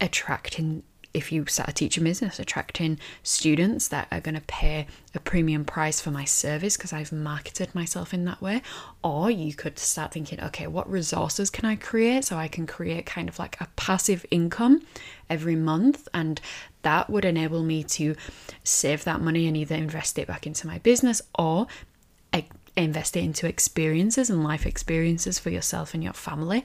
attracting 0.00 0.82
if 1.14 1.32
you 1.32 1.46
start 1.46 1.70
a 1.70 1.72
teaching 1.72 2.04
business, 2.04 2.38
attracting 2.38 2.98
students 3.22 3.88
that 3.88 4.08
are 4.10 4.20
going 4.20 4.34
to 4.34 4.42
pay 4.42 4.86
a 5.14 5.20
premium 5.20 5.64
price 5.64 6.00
for 6.00 6.10
my 6.10 6.24
service 6.24 6.76
because 6.76 6.92
I've 6.92 7.12
marketed 7.12 7.74
myself 7.74 8.12
in 8.12 8.24
that 8.26 8.42
way. 8.42 8.62
Or 9.02 9.30
you 9.30 9.54
could 9.54 9.78
start 9.78 10.12
thinking, 10.12 10.40
okay, 10.40 10.66
what 10.66 10.90
resources 10.90 11.50
can 11.50 11.64
I 11.64 11.76
create 11.76 12.24
so 12.24 12.36
I 12.36 12.48
can 12.48 12.66
create 12.66 13.06
kind 13.06 13.28
of 13.28 13.38
like 13.38 13.60
a 13.60 13.68
passive 13.76 14.26
income 14.30 14.82
every 15.30 15.56
month? 15.56 16.08
And 16.12 16.40
that 16.82 17.08
would 17.08 17.24
enable 17.24 17.62
me 17.62 17.82
to 17.84 18.14
save 18.62 19.04
that 19.04 19.20
money 19.20 19.46
and 19.46 19.56
either 19.56 19.74
invest 19.74 20.18
it 20.18 20.28
back 20.28 20.46
into 20.46 20.66
my 20.66 20.78
business 20.78 21.22
or 21.38 21.66
invest 22.78 23.16
it 23.16 23.24
into 23.24 23.46
experiences 23.46 24.30
and 24.30 24.44
life 24.44 24.64
experiences 24.64 25.38
for 25.38 25.50
yourself 25.50 25.94
and 25.94 26.04
your 26.04 26.12
family. 26.12 26.64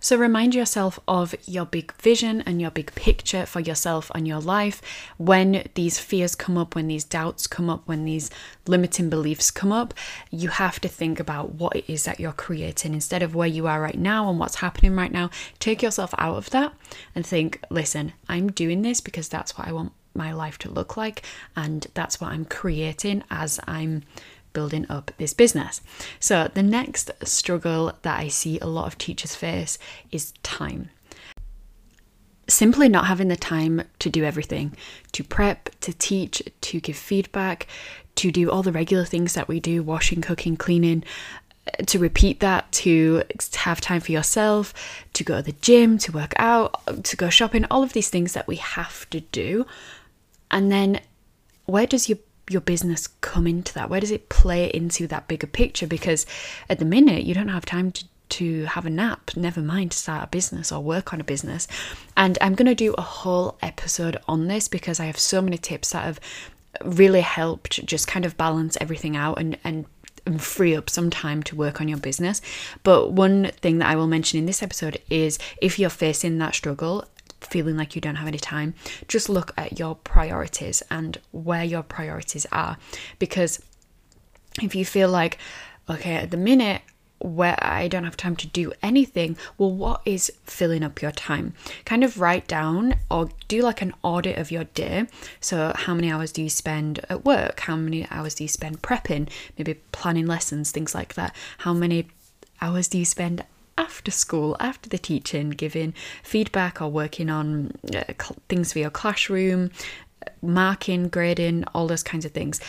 So 0.00 0.16
remind 0.16 0.54
yourself 0.54 1.00
of 1.08 1.34
your 1.44 1.66
big 1.66 1.92
vision 1.94 2.40
and 2.42 2.60
your 2.60 2.70
big 2.70 2.94
picture 2.94 3.44
for 3.46 3.58
yourself 3.58 4.12
and 4.14 4.28
your 4.28 4.38
life 4.38 4.80
when 5.16 5.64
these 5.74 5.98
fears 5.98 6.36
come 6.36 6.56
up, 6.56 6.76
when 6.76 6.86
these 6.86 7.02
doubts 7.02 7.48
come 7.48 7.68
up, 7.68 7.82
when 7.86 8.04
these 8.04 8.30
limiting 8.66 9.10
beliefs 9.10 9.50
come 9.50 9.72
up. 9.72 9.92
You 10.30 10.50
have 10.50 10.78
to 10.80 10.88
think 10.88 11.18
about 11.18 11.54
what 11.54 11.74
it 11.74 11.84
is 11.88 12.04
that 12.04 12.20
you're 12.20 12.32
creating 12.32 12.94
instead 12.94 13.24
of 13.24 13.34
where 13.34 13.48
you 13.48 13.66
are 13.66 13.80
right 13.80 13.98
now 13.98 14.30
and 14.30 14.38
what's 14.38 14.56
happening 14.56 14.94
right 14.94 15.12
now. 15.12 15.30
Take 15.58 15.82
yourself 15.82 16.14
out 16.16 16.36
of 16.36 16.50
that 16.50 16.72
and 17.14 17.26
think, 17.26 17.60
listen, 17.68 18.12
I'm 18.28 18.52
doing 18.52 18.82
this 18.82 19.00
because 19.00 19.28
that's 19.28 19.58
what 19.58 19.66
I 19.66 19.72
want 19.72 19.92
my 20.14 20.32
life 20.32 20.58
to 20.58 20.70
look 20.70 20.96
like 20.96 21.22
and 21.56 21.86
that's 21.94 22.20
what 22.20 22.32
I'm 22.32 22.44
creating 22.44 23.24
as 23.30 23.60
I'm 23.66 24.02
building 24.52 24.86
up 24.88 25.10
this 25.18 25.34
business. 25.34 25.80
So, 26.20 26.50
the 26.52 26.62
next 26.62 27.10
struggle 27.24 27.92
that 28.02 28.20
I 28.20 28.28
see 28.28 28.58
a 28.60 28.66
lot 28.66 28.86
of 28.86 28.98
teachers 28.98 29.34
face 29.34 29.78
is 30.10 30.32
time. 30.42 30.90
Simply 32.48 32.88
not 32.88 33.06
having 33.06 33.28
the 33.28 33.36
time 33.36 33.82
to 33.98 34.08
do 34.08 34.24
everything 34.24 34.74
to 35.12 35.22
prep, 35.22 35.70
to 35.80 35.92
teach, 35.92 36.42
to 36.62 36.80
give 36.80 36.96
feedback, 36.96 37.66
to 38.16 38.32
do 38.32 38.50
all 38.50 38.62
the 38.62 38.72
regular 38.72 39.04
things 39.04 39.34
that 39.34 39.48
we 39.48 39.60
do 39.60 39.82
washing, 39.82 40.20
cooking, 40.20 40.56
cleaning 40.56 41.04
to 41.86 41.98
repeat 41.98 42.40
that, 42.40 42.70
to 42.72 43.22
have 43.54 43.80
time 43.80 44.00
for 44.00 44.12
yourself, 44.12 44.74
to 45.12 45.24
go 45.24 45.36
to 45.36 45.42
the 45.42 45.52
gym, 45.60 45.98
to 45.98 46.12
work 46.12 46.32
out, 46.36 46.80
to 47.04 47.16
go 47.16 47.28
shopping, 47.28 47.64
all 47.70 47.82
of 47.82 47.92
these 47.92 48.10
things 48.10 48.32
that 48.32 48.46
we 48.46 48.56
have 48.56 49.08
to 49.10 49.20
do. 49.20 49.66
And 50.50 50.72
then 50.72 51.00
where 51.66 51.86
does 51.86 52.08
your 52.08 52.18
your 52.50 52.60
business 52.60 53.06
come 53.20 53.46
into 53.46 53.74
that? 53.74 53.90
Where 53.90 54.00
does 54.00 54.10
it 54.10 54.28
play 54.28 54.66
into 54.66 55.06
that 55.08 55.28
bigger 55.28 55.46
picture? 55.46 55.86
Because 55.86 56.26
at 56.68 56.78
the 56.78 56.84
minute, 56.84 57.24
you 57.24 57.34
don't 57.34 57.48
have 57.48 57.64
time 57.64 57.92
to 57.92 58.04
to 58.30 58.66
have 58.66 58.84
a 58.84 58.90
nap, 58.90 59.30
never 59.36 59.60
mind 59.62 59.92
to 59.92 59.96
start 59.96 60.24
a 60.24 60.26
business 60.26 60.70
or 60.70 60.82
work 60.82 61.14
on 61.14 61.20
a 61.20 61.24
business. 61.24 61.66
And 62.14 62.36
I'm 62.40 62.54
going 62.54 62.66
to 62.66 62.74
do 62.74 62.94
a 62.98 63.02
whole 63.02 63.56
episode 63.62 64.18
on 64.28 64.48
this 64.48 64.68
because 64.68 65.00
I 65.00 65.06
have 65.06 65.18
so 65.18 65.40
many 65.40 65.56
tips 65.56 65.92
that 65.92 66.04
have 66.04 66.20
really 66.84 67.22
helped 67.22 67.84
just 67.86 68.06
kind 68.06 68.26
of 68.26 68.36
balance 68.36 68.76
everything 68.80 69.16
out 69.16 69.38
and, 69.38 69.56
and 69.64 69.86
and 70.26 70.42
free 70.42 70.76
up 70.76 70.90
some 70.90 71.08
time 71.08 71.42
to 71.42 71.56
work 71.56 71.80
on 71.80 71.88
your 71.88 71.96
business. 71.96 72.42
But 72.82 73.12
one 73.12 73.46
thing 73.62 73.78
that 73.78 73.88
I 73.88 73.96
will 73.96 74.06
mention 74.06 74.38
in 74.38 74.44
this 74.44 74.62
episode 74.62 75.00
is 75.08 75.38
if 75.62 75.78
you're 75.78 75.88
facing 75.88 76.36
that 76.38 76.54
struggle 76.54 77.06
feeling 77.50 77.76
like 77.76 77.94
you 77.94 78.00
don't 78.00 78.16
have 78.16 78.28
any 78.28 78.38
time, 78.38 78.74
just 79.06 79.28
look 79.28 79.52
at 79.56 79.78
your 79.78 79.94
priorities 79.94 80.82
and 80.90 81.18
where 81.32 81.64
your 81.64 81.82
priorities 81.82 82.46
are. 82.52 82.78
Because 83.18 83.62
if 84.62 84.74
you 84.74 84.84
feel 84.84 85.08
like, 85.08 85.38
okay, 85.88 86.14
at 86.14 86.30
the 86.30 86.36
minute, 86.36 86.82
where 87.20 87.56
I 87.60 87.88
don't 87.88 88.04
have 88.04 88.16
time 88.16 88.36
to 88.36 88.46
do 88.46 88.72
anything, 88.82 89.36
well, 89.56 89.72
what 89.72 90.02
is 90.04 90.32
filling 90.44 90.84
up 90.84 91.02
your 91.02 91.10
time? 91.10 91.54
Kind 91.84 92.04
of 92.04 92.20
write 92.20 92.46
down 92.46 92.94
or 93.10 93.30
do 93.48 93.62
like 93.62 93.82
an 93.82 93.94
audit 94.02 94.38
of 94.38 94.50
your 94.50 94.64
day. 94.64 95.06
So, 95.40 95.72
how 95.74 95.94
many 95.94 96.10
hours 96.10 96.32
do 96.32 96.42
you 96.42 96.50
spend 96.50 97.00
at 97.08 97.24
work? 97.24 97.60
How 97.60 97.76
many 97.76 98.06
hours 98.10 98.34
do 98.34 98.44
you 98.44 98.48
spend 98.48 98.82
prepping? 98.82 99.28
Maybe 99.56 99.74
planning 99.92 100.26
lessons, 100.26 100.70
things 100.70 100.94
like 100.94 101.14
that. 101.14 101.34
How 101.58 101.72
many 101.72 102.08
hours 102.60 102.88
do 102.88 102.98
you 102.98 103.04
spend 103.04 103.44
after 103.78 104.10
school, 104.10 104.56
after 104.58 104.88
the 104.88 104.98
teaching, 104.98 105.50
giving 105.50 105.94
feedback 106.22 106.82
or 106.82 106.88
working 106.88 107.30
on 107.30 107.72
uh, 107.94 108.02
things 108.48 108.72
for 108.72 108.80
your 108.80 108.90
classroom, 108.90 109.70
marking, 110.42 111.08
grading, 111.08 111.64
all 111.74 111.86
those 111.86 112.02
kinds 112.02 112.24
of 112.24 112.32
things. 112.32 112.60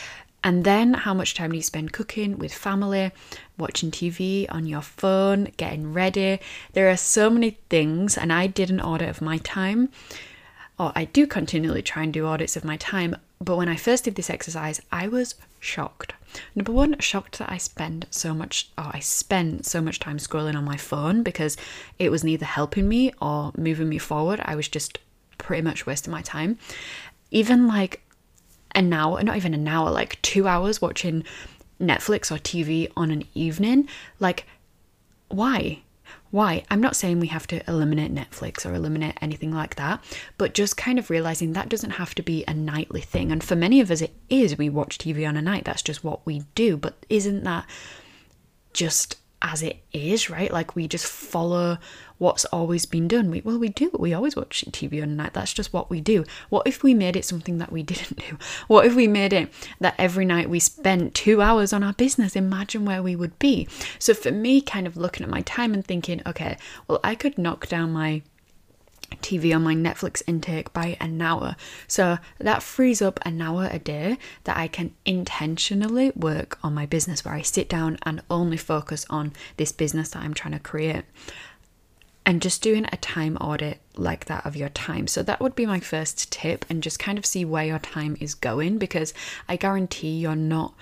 And 0.44 0.64
then 0.64 0.94
how 0.94 1.14
much 1.14 1.34
time 1.34 1.50
do 1.52 1.58
you 1.58 1.64
spend 1.64 1.92
cooking 1.92 2.38
with 2.38 2.54
family, 2.54 3.12
watching 3.58 3.92
TV 3.92 4.46
on 4.50 4.66
your 4.66 4.82
phone, 4.82 5.52
getting 5.58 5.92
ready? 5.92 6.40
There 6.74 6.90
are 6.90 6.96
so 6.96 7.30
many 7.30 7.58
things, 7.70 8.18
and 8.18 8.32
I 8.32 8.48
did 8.48 8.70
an 8.70 8.80
audit 8.80 9.10
of 9.10 9.22
my 9.22 9.40
time, 9.40 9.90
or 10.78 10.94
I 10.96 11.06
do 11.06 11.28
continually 11.28 11.82
try 11.82 12.04
and 12.04 12.14
do 12.14 12.26
audits 12.26 12.56
of 12.56 12.64
my 12.64 12.78
time. 12.78 13.18
But 13.42 13.58
when 13.58 13.68
I 13.68 13.76
first 13.76 14.06
did 14.06 14.16
this 14.16 14.30
exercise, 14.30 14.80
I 14.92 15.10
was 15.10 15.36
shocked. 15.60 16.14
Number 16.56 16.72
one, 16.72 16.98
shocked 17.00 17.40
that 17.40 17.52
I 17.52 17.58
spend 17.58 18.06
so 18.10 18.34
much, 18.34 18.70
or 18.78 18.92
I 18.92 19.00
spent 19.00 19.66
so 19.66 19.82
much 19.82 20.00
time 20.00 20.18
scrolling 20.18 20.56
on 20.56 20.64
my 20.64 20.78
phone 20.78 21.24
because 21.24 21.58
it 21.98 22.12
was 22.12 22.24
neither 22.24 22.46
helping 22.46 22.88
me 22.88 23.12
or 23.22 23.52
moving 23.58 23.90
me 23.90 23.98
forward. 23.98 24.42
I 24.44 24.56
was 24.56 24.68
just 24.68 25.00
pretty 25.38 25.62
much 25.62 25.86
wasting 25.86 26.12
my 26.12 26.22
time. 26.22 26.58
Even 27.32 27.68
like 27.68 28.02
an 28.72 28.92
hour, 28.94 29.22
not 29.24 29.38
even 29.38 29.54
an 29.54 29.68
hour, 29.68 29.90
like 29.90 30.22
two 30.22 30.48
hours 30.48 30.82
watching 30.82 31.24
Netflix 31.80 32.32
or 32.32 32.40
TV 32.40 32.92
on 32.96 33.12
an 33.12 33.24
evening. 33.34 33.88
Like, 34.20 34.46
why? 35.30 35.82
Why? 36.32 36.64
I'm 36.70 36.82
not 36.82 36.96
saying 36.96 37.20
we 37.20 37.28
have 37.28 37.48
to 37.48 37.68
eliminate 37.68 38.14
Netflix 38.14 38.66
or 38.66 38.74
eliminate 38.74 39.18
anything 39.22 39.52
like 39.52 39.76
that, 39.76 40.04
but 40.38 40.54
just 40.54 40.78
kind 40.78 41.00
of 41.00 41.10
realizing 41.10 41.54
that 41.54 41.70
doesn't 41.70 41.92
have 41.92 42.14
to 42.16 42.24
be 42.24 42.44
a 42.48 42.54
nightly 42.54 43.02
thing. 43.02 43.32
And 43.32 43.44
for 43.44 43.56
many 43.56 43.80
of 43.82 43.90
us, 43.90 44.02
it 44.02 44.14
is. 44.30 44.58
We 44.58 44.70
watch 44.70 45.00
TV 45.00 45.28
on 45.28 45.38
a 45.38 45.42
night, 45.42 45.66
that's 45.66 45.82
just 45.82 46.04
what 46.04 46.26
we 46.26 46.44
do. 46.54 46.78
But 46.78 47.06
isn't 47.10 47.44
that 47.46 47.66
just 48.74 49.18
as 49.42 49.64
it 49.64 49.78
is, 49.94 50.30
right? 50.30 50.52
Like 50.52 50.76
we 50.76 50.88
just 50.88 51.06
follow 51.06 51.78
what's 52.20 52.46
always 52.46 52.86
been 52.86 53.08
done. 53.08 53.32
We, 53.32 53.42
well, 53.42 53.58
we 53.58 53.70
do. 53.70 53.90
We 53.98 54.14
always 54.14 54.36
watch 54.36 54.64
TV 54.72 55.02
on 55.02 55.16
night. 55.16 55.34
That's 55.34 55.54
just 55.54 55.74
what 55.74 55.90
we 55.90 56.02
do. 56.02 56.26
What 56.50 56.68
if 56.68 56.84
we 56.84 56.94
made 56.94 57.16
it 57.16 57.26
something 57.26 57.58
that 57.58 57.72
we 57.72 57.82
didn't 57.90 58.20
do? 58.20 58.38
What 58.68 58.86
if 58.86 58.96
we 58.96 59.08
made 59.08 59.34
it 59.34 59.52
that 59.80 59.96
every 59.98 60.26
night 60.26 60.50
we 60.50 60.60
spent 60.60 61.16
two 61.16 61.42
hours 61.42 61.74
on 61.74 61.84
our 61.84 61.94
business? 61.94 62.36
Imagine 62.36 62.86
where 62.86 63.02
we 63.02 63.16
would 63.16 63.40
be. 63.40 63.68
So 63.98 64.14
for 64.14 64.32
me, 64.32 64.62
kind 64.62 64.86
of 64.86 64.98
looking 64.98 65.24
at 65.24 65.30
my 65.30 65.42
time 65.42 65.74
and 65.74 65.84
thinking, 65.84 66.22
okay, 66.28 66.58
well, 66.88 67.00
I 67.04 67.16
could 67.16 67.38
knock 67.38 67.68
down 67.68 67.92
my 67.92 68.22
TV 69.18 69.56
on 69.56 69.64
my 69.64 69.76
Netflix 69.76 70.22
intake 70.28 70.72
by 70.74 70.98
an 71.00 71.22
hour. 71.22 71.56
So 71.88 72.18
that 72.38 72.64
frees 72.64 73.02
up 73.02 73.20
an 73.24 73.42
hour 73.42 73.68
a 73.72 73.80
day 73.80 74.18
that 74.44 74.58
I 74.58 74.68
can 74.68 74.94
intentionally 75.06 76.12
work 76.16 76.58
on 76.64 76.74
my 76.74 76.86
business 76.86 77.26
where 77.26 77.34
I 77.34 77.42
sit 77.42 77.70
down 77.70 77.98
and 78.04 78.22
only 78.30 78.58
focus 78.58 79.06
on 79.10 79.34
this 79.58 79.72
business 79.72 80.10
that 80.12 80.24
I'm 80.24 80.34
trying 80.34 80.54
to 80.54 80.60
create. 80.60 81.06
And 82.26 82.42
just 82.42 82.62
doing 82.62 82.86
a 82.92 82.98
time 82.98 83.38
audit 83.38 83.80
like 83.96 84.26
that 84.26 84.46
of 84.46 84.56
your 84.56 84.70
time. 84.70 85.08
So, 85.08 85.24
that 85.24 85.40
would 85.40 85.56
be 85.56 85.66
my 85.66 85.80
first 85.80 86.32
tip, 86.32 86.64
and 86.70 86.84
just 86.84 87.00
kind 87.00 87.18
of 87.18 87.26
see 87.26 87.44
where 87.44 87.66
your 87.66 87.80
time 87.80 88.18
is 88.20 88.36
going 88.36 88.78
because 88.78 89.14
I 89.48 89.56
guarantee 89.56 90.20
you're 90.20 90.36
not 90.36 90.74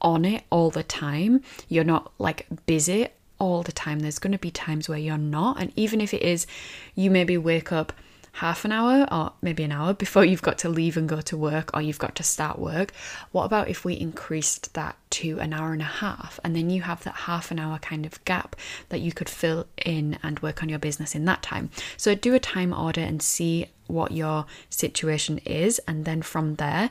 on 0.00 0.24
it 0.24 0.44
all 0.50 0.70
the 0.70 0.82
time. 0.82 1.42
You're 1.68 1.84
not 1.84 2.12
like 2.18 2.46
busy 2.66 3.08
all 3.38 3.62
the 3.62 3.72
time. 3.72 4.00
There's 4.00 4.18
going 4.18 4.32
to 4.32 4.38
be 4.38 4.50
times 4.50 4.88
where 4.88 4.98
you're 4.98 5.18
not. 5.18 5.60
And 5.60 5.72
even 5.74 6.00
if 6.00 6.14
it 6.14 6.22
is, 6.22 6.46
you 6.94 7.10
maybe 7.10 7.36
wake 7.36 7.72
up 7.72 7.92
half 8.32 8.64
an 8.64 8.72
hour 8.72 9.06
or 9.12 9.32
maybe 9.42 9.62
an 9.62 9.72
hour 9.72 9.92
before 9.92 10.24
you've 10.24 10.42
got 10.42 10.58
to 10.58 10.68
leave 10.68 10.96
and 10.96 11.08
go 11.08 11.20
to 11.20 11.36
work 11.36 11.70
or 11.74 11.82
you've 11.82 11.98
got 11.98 12.14
to 12.16 12.22
start 12.22 12.58
work. 12.58 12.92
What 13.30 13.44
about 13.44 13.68
if 13.68 13.84
we 13.84 13.94
increased 13.94 14.72
that 14.74 14.96
to 15.10 15.38
an 15.38 15.52
hour 15.52 15.72
and 15.72 15.82
a 15.82 15.86
half 15.86 16.40
and 16.42 16.56
then 16.56 16.70
you 16.70 16.82
have 16.82 17.04
that 17.04 17.14
half 17.14 17.50
an 17.50 17.58
hour 17.58 17.78
kind 17.78 18.06
of 18.06 18.24
gap 18.24 18.56
that 18.88 19.00
you 19.00 19.12
could 19.12 19.28
fill 19.28 19.66
in 19.84 20.18
and 20.22 20.40
work 20.40 20.62
on 20.62 20.68
your 20.68 20.78
business 20.78 21.14
in 21.14 21.26
that 21.26 21.42
time? 21.42 21.70
So 21.96 22.14
do 22.14 22.34
a 22.34 22.40
time 22.40 22.72
order 22.72 23.02
and 23.02 23.22
see 23.22 23.66
what 23.86 24.12
your 24.12 24.46
situation 24.70 25.38
is 25.44 25.78
and 25.86 26.06
then 26.06 26.22
from 26.22 26.54
there 26.54 26.88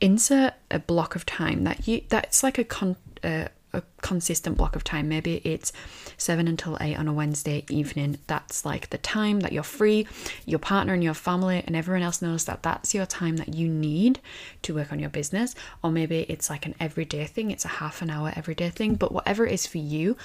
insert 0.00 0.54
a 0.70 0.78
block 0.78 1.14
of 1.14 1.26
time 1.26 1.64
that 1.64 1.86
you 1.86 2.02
that's 2.08 2.42
like 2.42 2.58
a 2.58 2.64
con 2.64 2.96
uh, 3.22 3.46
a 3.72 3.82
consistent 4.02 4.56
block 4.56 4.76
of 4.76 4.84
time. 4.84 5.08
Maybe 5.08 5.36
it's 5.44 5.72
7 6.16 6.48
until 6.48 6.76
8 6.80 6.96
on 6.96 7.08
a 7.08 7.12
Wednesday 7.12 7.64
evening. 7.68 8.18
That's 8.26 8.64
like 8.64 8.90
the 8.90 8.98
time 8.98 9.40
that 9.40 9.52
you're 9.52 9.62
free. 9.62 10.06
Your 10.46 10.58
partner 10.58 10.94
and 10.94 11.04
your 11.04 11.14
family 11.14 11.62
and 11.66 11.76
everyone 11.76 12.02
else 12.02 12.22
knows 12.22 12.44
that 12.44 12.62
that's 12.62 12.94
your 12.94 13.06
time 13.06 13.36
that 13.36 13.54
you 13.54 13.68
need 13.68 14.20
to 14.62 14.74
work 14.74 14.92
on 14.92 14.98
your 14.98 15.10
business. 15.10 15.54
Or 15.82 15.90
maybe 15.90 16.20
it's 16.28 16.50
like 16.50 16.66
an 16.66 16.74
everyday 16.80 17.26
thing, 17.26 17.50
it's 17.50 17.64
a 17.64 17.68
half 17.68 18.02
an 18.02 18.10
hour 18.10 18.32
everyday 18.34 18.70
thing. 18.70 18.94
But 18.94 19.12
whatever 19.12 19.46
it 19.46 19.52
is 19.52 19.66
for 19.66 19.78
you, 19.78 20.16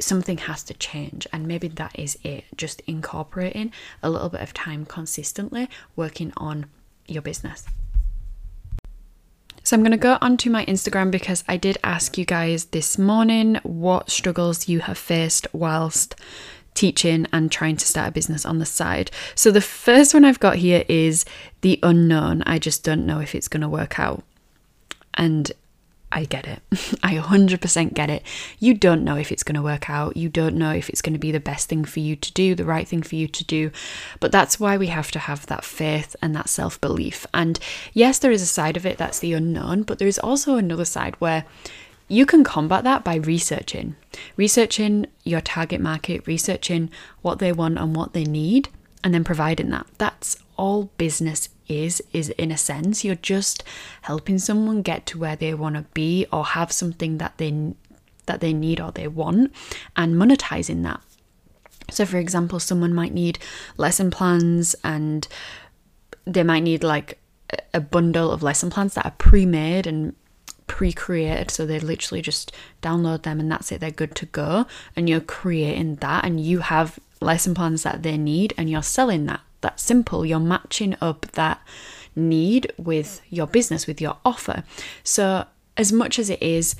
something 0.00 0.38
has 0.38 0.64
to 0.64 0.74
change 0.74 1.28
and 1.32 1.46
maybe 1.46 1.68
that 1.68 1.96
is 1.96 2.18
it 2.24 2.44
just 2.56 2.80
incorporating 2.88 3.72
a 4.02 4.10
little 4.10 4.28
bit 4.28 4.40
of 4.40 4.52
time 4.52 4.84
consistently 4.84 5.68
working 5.94 6.32
on 6.36 6.66
your 7.06 7.22
business 7.22 7.66
so 9.66 9.74
I'm 9.74 9.82
going 9.82 9.90
to 9.90 9.96
go 9.96 10.16
onto 10.20 10.48
my 10.48 10.64
Instagram 10.66 11.10
because 11.10 11.42
I 11.48 11.56
did 11.56 11.76
ask 11.82 12.16
you 12.16 12.24
guys 12.24 12.66
this 12.66 12.98
morning 12.98 13.56
what 13.64 14.10
struggles 14.10 14.68
you 14.68 14.78
have 14.78 14.96
faced 14.96 15.48
whilst 15.52 16.14
teaching 16.74 17.26
and 17.32 17.50
trying 17.50 17.76
to 17.78 17.84
start 17.84 18.10
a 18.10 18.12
business 18.12 18.46
on 18.46 18.60
the 18.60 18.64
side. 18.64 19.10
So 19.34 19.50
the 19.50 19.60
first 19.60 20.14
one 20.14 20.24
I've 20.24 20.38
got 20.38 20.54
here 20.54 20.84
is 20.88 21.24
the 21.62 21.80
unknown. 21.82 22.44
I 22.46 22.60
just 22.60 22.84
don't 22.84 23.06
know 23.06 23.18
if 23.18 23.34
it's 23.34 23.48
going 23.48 23.62
to 23.62 23.68
work 23.68 23.98
out. 23.98 24.22
And 25.14 25.50
I 26.12 26.24
get 26.24 26.46
it. 26.46 26.62
I 27.02 27.16
100% 27.16 27.94
get 27.94 28.10
it. 28.10 28.22
You 28.58 28.74
don't 28.74 29.04
know 29.04 29.16
if 29.16 29.32
it's 29.32 29.42
going 29.42 29.56
to 29.56 29.62
work 29.62 29.90
out. 29.90 30.16
You 30.16 30.28
don't 30.28 30.56
know 30.56 30.70
if 30.70 30.88
it's 30.88 31.02
going 31.02 31.14
to 31.14 31.18
be 31.18 31.32
the 31.32 31.40
best 31.40 31.68
thing 31.68 31.84
for 31.84 32.00
you 32.00 32.14
to 32.16 32.32
do, 32.32 32.54
the 32.54 32.64
right 32.64 32.86
thing 32.86 33.02
for 33.02 33.16
you 33.16 33.26
to 33.28 33.44
do. 33.44 33.70
But 34.20 34.32
that's 34.32 34.60
why 34.60 34.76
we 34.76 34.86
have 34.86 35.10
to 35.12 35.18
have 35.18 35.46
that 35.46 35.64
faith 35.64 36.14
and 36.22 36.34
that 36.34 36.48
self 36.48 36.80
belief. 36.80 37.26
And 37.34 37.58
yes, 37.92 38.18
there 38.18 38.30
is 38.30 38.42
a 38.42 38.46
side 38.46 38.76
of 38.76 38.86
it 38.86 38.98
that's 38.98 39.18
the 39.18 39.32
unknown, 39.32 39.82
but 39.82 39.98
there 39.98 40.08
is 40.08 40.18
also 40.18 40.56
another 40.56 40.84
side 40.84 41.16
where 41.18 41.44
you 42.08 42.24
can 42.24 42.44
combat 42.44 42.84
that 42.84 43.02
by 43.02 43.16
researching. 43.16 43.96
Researching 44.36 45.06
your 45.24 45.40
target 45.40 45.80
market, 45.80 46.26
researching 46.26 46.88
what 47.22 47.40
they 47.40 47.52
want 47.52 47.78
and 47.78 47.96
what 47.96 48.12
they 48.12 48.24
need, 48.24 48.68
and 49.02 49.12
then 49.12 49.24
providing 49.24 49.70
that. 49.70 49.86
That's 49.98 50.38
all 50.56 50.90
business 50.98 51.48
is 51.68 52.02
is 52.12 52.30
in 52.30 52.50
a 52.50 52.56
sense 52.56 53.04
you're 53.04 53.14
just 53.14 53.64
helping 54.02 54.38
someone 54.38 54.82
get 54.82 55.06
to 55.06 55.18
where 55.18 55.36
they 55.36 55.54
want 55.54 55.74
to 55.74 55.82
be 55.94 56.26
or 56.32 56.44
have 56.44 56.70
something 56.72 57.18
that 57.18 57.36
they 57.38 57.74
that 58.26 58.40
they 58.40 58.52
need 58.52 58.80
or 58.80 58.92
they 58.92 59.08
want 59.08 59.52
and 59.96 60.16
monetizing 60.16 60.82
that. 60.82 61.00
So 61.90 62.04
for 62.04 62.18
example 62.18 62.60
someone 62.60 62.94
might 62.94 63.14
need 63.14 63.38
lesson 63.76 64.10
plans 64.10 64.74
and 64.82 65.26
they 66.24 66.42
might 66.42 66.62
need 66.62 66.82
like 66.82 67.18
a 67.72 67.80
bundle 67.80 68.32
of 68.32 68.42
lesson 68.42 68.70
plans 68.70 68.94
that 68.94 69.06
are 69.06 69.14
pre-made 69.18 69.86
and 69.86 70.14
pre-created 70.66 71.48
so 71.48 71.64
they 71.64 71.78
literally 71.78 72.20
just 72.20 72.50
download 72.82 73.22
them 73.22 73.38
and 73.38 73.50
that's 73.50 73.70
it 73.70 73.80
they're 73.80 73.90
good 73.92 74.16
to 74.16 74.26
go 74.26 74.66
and 74.96 75.08
you're 75.08 75.20
creating 75.20 75.94
that 75.96 76.24
and 76.24 76.40
you 76.40 76.58
have 76.58 76.98
lesson 77.20 77.54
plans 77.54 77.84
that 77.84 78.02
they 78.02 78.18
need 78.18 78.52
and 78.58 78.68
you're 78.68 78.82
selling 78.82 79.26
that 79.26 79.40
that 79.66 79.80
simple. 79.80 80.24
You're 80.24 80.38
matching 80.38 80.96
up 81.00 81.26
that 81.32 81.60
need 82.14 82.72
with 82.78 83.20
your 83.28 83.48
business, 83.48 83.86
with 83.86 84.00
your 84.00 84.16
offer. 84.24 84.62
So, 85.02 85.44
as 85.76 85.92
much 85.92 86.18
as 86.18 86.30
it 86.30 86.40
is 86.42 86.76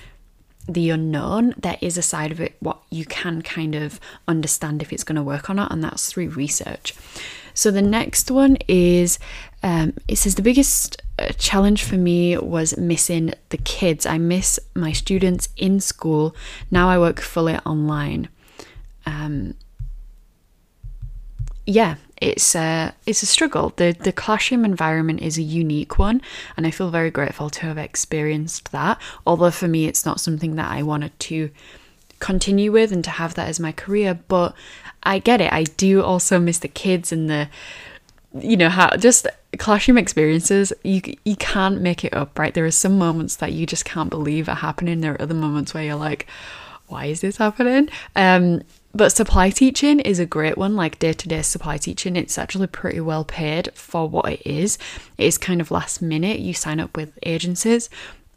the 0.68 0.90
unknown, 0.90 1.54
there 1.58 1.78
is 1.80 1.98
a 1.98 2.02
side 2.02 2.30
of 2.32 2.40
it 2.40 2.56
what 2.60 2.78
you 2.90 3.04
can 3.04 3.42
kind 3.42 3.74
of 3.74 4.00
understand 4.26 4.82
if 4.82 4.92
it's 4.92 5.04
going 5.04 5.16
to 5.16 5.22
work 5.22 5.50
or 5.50 5.54
not, 5.54 5.72
and 5.72 5.82
that's 5.82 6.10
through 6.10 6.28
research. 6.30 6.94
So, 7.54 7.72
the 7.72 7.82
next 7.82 8.30
one 8.30 8.56
is 8.68 9.18
um, 9.64 9.94
it 10.06 10.16
says 10.16 10.36
the 10.36 10.42
biggest 10.42 11.02
uh, 11.18 11.30
challenge 11.38 11.82
for 11.82 11.96
me 11.96 12.38
was 12.38 12.78
missing 12.78 13.34
the 13.48 13.58
kids. 13.58 14.06
I 14.06 14.18
miss 14.18 14.60
my 14.76 14.92
students 14.92 15.48
in 15.56 15.80
school. 15.80 16.36
Now 16.70 16.88
I 16.88 16.98
work 16.98 17.20
fully 17.20 17.56
online. 17.66 18.28
Um, 19.06 19.54
yeah, 21.66 21.96
it's 22.18 22.54
a 22.54 22.94
it's 23.04 23.22
a 23.22 23.26
struggle. 23.26 23.72
The 23.76 23.96
the 23.98 24.12
classroom 24.12 24.64
environment 24.64 25.20
is 25.20 25.36
a 25.36 25.42
unique 25.42 25.98
one, 25.98 26.22
and 26.56 26.66
I 26.66 26.70
feel 26.70 26.90
very 26.90 27.10
grateful 27.10 27.50
to 27.50 27.60
have 27.66 27.78
experienced 27.78 28.72
that. 28.72 29.00
Although 29.26 29.50
for 29.50 29.68
me, 29.68 29.86
it's 29.86 30.06
not 30.06 30.20
something 30.20 30.56
that 30.56 30.70
I 30.70 30.82
wanted 30.82 31.18
to 31.20 31.50
continue 32.18 32.72
with 32.72 32.92
and 32.92 33.04
to 33.04 33.10
have 33.10 33.34
that 33.34 33.48
as 33.48 33.60
my 33.60 33.72
career. 33.72 34.18
But 34.28 34.54
I 35.02 35.18
get 35.18 35.40
it. 35.40 35.52
I 35.52 35.64
do 35.64 36.02
also 36.02 36.38
miss 36.38 36.58
the 36.58 36.68
kids 36.68 37.12
and 37.12 37.28
the 37.28 37.48
you 38.40 38.56
know 38.56 38.68
how 38.68 38.90
just 38.96 39.26
classroom 39.58 39.96
experiences 39.96 40.72
you 40.82 41.00
you 41.24 41.36
can't 41.36 41.80
make 41.80 42.04
it 42.04 42.12
up 42.12 42.38
right 42.38 42.52
there 42.52 42.66
are 42.66 42.70
some 42.70 42.98
moments 42.98 43.36
that 43.36 43.52
you 43.52 43.64
just 43.64 43.86
can't 43.86 44.10
believe 44.10 44.46
are 44.48 44.56
happening 44.56 45.00
there 45.00 45.12
are 45.12 45.22
other 45.22 45.34
moments 45.34 45.72
where 45.72 45.84
you're 45.84 45.94
like 45.94 46.26
why 46.88 47.06
is 47.06 47.22
this 47.22 47.38
happening 47.38 47.88
um 48.14 48.60
but 48.94 49.10
supply 49.10 49.50
teaching 49.50 50.00
is 50.00 50.18
a 50.18 50.26
great 50.26 50.56
one, 50.56 50.74
like 50.74 50.98
day 50.98 51.12
to 51.12 51.28
day 51.28 51.42
supply 51.42 51.76
teaching. 51.76 52.16
It's 52.16 52.38
actually 52.38 52.66
pretty 52.66 53.00
well 53.00 53.24
paid 53.24 53.70
for 53.74 54.08
what 54.08 54.32
it 54.32 54.46
is. 54.46 54.78
It 55.18 55.26
is 55.26 55.38
kind 55.38 55.60
of 55.60 55.70
last 55.70 56.00
minute. 56.00 56.38
You 56.38 56.54
sign 56.54 56.80
up 56.80 56.96
with 56.96 57.18
agencies. 57.22 57.90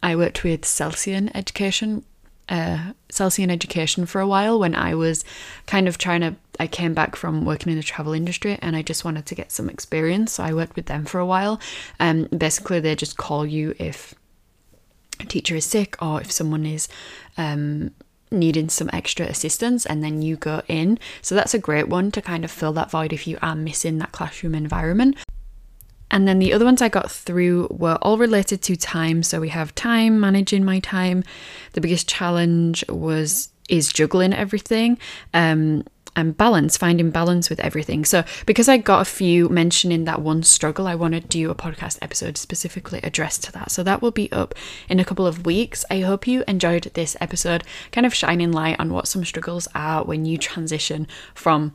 I 0.04 0.16
worked 0.16 0.44
with 0.44 0.66
Celsian 0.66 1.36
Education, 1.36 2.04
uh, 2.50 2.94
Celsian 3.10 3.50
Education 3.50 4.06
for 4.06 4.22
a 4.22 4.28
while 4.28 4.60
when 4.60 4.76
I 4.76 4.96
was 4.96 5.24
kind 5.66 5.88
of 5.88 5.98
trying 5.98 6.22
to. 6.22 6.36
I 6.62 6.68
came 6.68 6.94
back 6.94 7.16
from 7.16 7.46
working 7.46 7.72
in 7.72 7.78
the 7.78 7.84
travel 7.84 8.12
industry 8.12 8.60
and 8.62 8.76
I 8.76 8.82
just 8.82 9.06
wanted 9.06 9.26
to 9.28 9.36
get 9.36 9.50
some 9.50 9.70
experience. 9.70 10.34
So 10.34 10.44
I 10.44 10.54
worked 10.54 10.76
with 10.76 10.88
them 10.88 11.06
for 11.06 11.20
a 11.20 11.26
while. 11.26 11.62
Um, 12.02 12.26
basically, 12.38 12.82
they 12.82 12.96
just 12.96 13.16
call 13.16 13.46
you 13.46 13.76
if 13.80 14.14
a 15.22 15.26
teacher 15.26 15.56
is 15.56 15.64
sick 15.64 15.96
or 16.02 16.20
if 16.20 16.32
someone 16.32 16.66
is 16.66 16.90
um, 17.38 17.92
needing 18.32 18.70
some 18.70 18.90
extra 18.94 19.26
assistance 19.26 19.86
and 19.86 20.04
then 20.04 20.22
you 20.22 20.36
go 20.36 20.62
in. 20.68 21.00
So 21.22 21.36
that's 21.36 21.54
a 21.54 21.60
great 21.60 21.88
one 21.88 22.12
to 22.12 22.22
kind 22.22 22.46
of 22.46 22.52
fill 22.52 22.74
that 22.74 22.92
void 22.92 23.14
if 23.14 23.28
you 23.28 23.38
are 23.42 23.56
missing 23.56 23.98
that 24.00 24.12
classroom 24.12 24.56
environment. 24.56 25.18
And 26.12 26.28
then 26.28 26.40
the 26.40 26.54
other 26.54 26.66
ones 26.66 26.82
I 26.82 26.90
got 26.90 27.12
through 27.12 27.68
were 27.70 27.98
all 28.02 28.18
related 28.18 28.62
to 28.64 28.76
time. 28.76 29.22
So 29.24 29.40
we 29.40 29.50
have 29.50 29.76
time, 29.76 30.20
managing 30.20 30.66
my 30.66 30.80
time. 30.80 31.24
The 31.74 31.82
biggest 31.82 32.08
challenge 32.08 32.84
was 32.90 33.50
is 33.70 33.94
juggling 33.94 34.34
everything. 34.34 34.98
Um, 35.34 35.84
and 36.16 36.36
balance, 36.36 36.78
finding 36.78 37.12
balance 37.12 37.50
with 37.50 37.60
everything. 37.60 38.06
So, 38.06 38.24
because 38.46 38.68
I 38.68 38.78
got 38.78 39.02
a 39.02 39.06
few 39.06 39.50
mentioning 39.50 40.06
that 40.06 40.22
one 40.22 40.44
struggle, 40.44 40.88
I 40.88 40.96
want 40.96 41.14
to 41.14 41.20
do 41.20 41.50
a 41.50 41.56
podcast 41.56 42.00
episode 42.02 42.38
specifically 42.38 43.00
addressed 43.04 43.44
to 43.46 43.52
that. 43.54 43.72
So, 43.72 43.84
that 43.84 44.02
will 44.02 44.12
be 44.12 44.32
up 44.32 44.56
in 44.88 45.00
a 45.00 45.06
couple 45.06 45.28
of 45.28 45.46
weeks. 45.46 45.86
I 45.90 46.00
hope 46.00 46.28
you 46.28 46.44
enjoyed 46.48 46.84
this 46.94 47.16
episode, 47.22 47.64
kind 47.92 48.06
of 48.06 48.14
shining 48.14 48.52
light 48.52 48.80
on 48.80 48.94
what 48.94 49.08
some 49.08 49.26
struggles 49.26 49.68
are 49.76 50.04
when 50.04 50.26
you 50.26 50.38
transition 50.38 51.08
from 51.34 51.74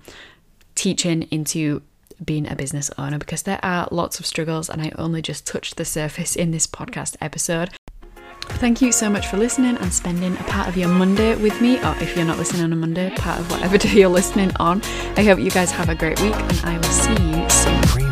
teaching 0.74 1.22
into 1.30 1.82
being 2.24 2.50
a 2.50 2.56
business 2.56 2.90
owner 2.96 3.18
because 3.18 3.42
there 3.42 3.60
are 3.62 3.88
lots 3.90 4.18
of 4.20 4.26
struggles 4.26 4.70
and 4.70 4.80
I 4.80 4.92
only 4.96 5.22
just 5.22 5.46
touched 5.46 5.76
the 5.76 5.84
surface 5.84 6.36
in 6.36 6.50
this 6.50 6.66
podcast 6.66 7.16
episode. 7.20 7.70
Thank 8.46 8.80
you 8.80 8.92
so 8.92 9.10
much 9.10 9.26
for 9.26 9.36
listening 9.36 9.76
and 9.76 9.92
spending 9.92 10.34
a 10.36 10.44
part 10.44 10.68
of 10.68 10.76
your 10.76 10.88
Monday 10.88 11.34
with 11.36 11.60
me, 11.60 11.78
or 11.78 11.94
if 12.00 12.16
you're 12.16 12.24
not 12.24 12.38
listening 12.38 12.62
on 12.62 12.72
a 12.72 12.76
Monday, 12.76 13.10
part 13.16 13.40
of 13.40 13.50
whatever 13.50 13.78
day 13.84 13.90
you're 13.90 14.08
listening 14.08 14.52
on. 14.56 14.82
I 15.16 15.22
hope 15.22 15.38
you 15.38 15.50
guys 15.50 15.70
have 15.70 15.88
a 15.88 15.94
great 15.94 16.20
week, 16.20 16.34
and 16.34 16.60
I 16.64 16.76
will 16.76 16.84
see 16.84 17.12
you 17.12 17.50
soon. 17.50 18.03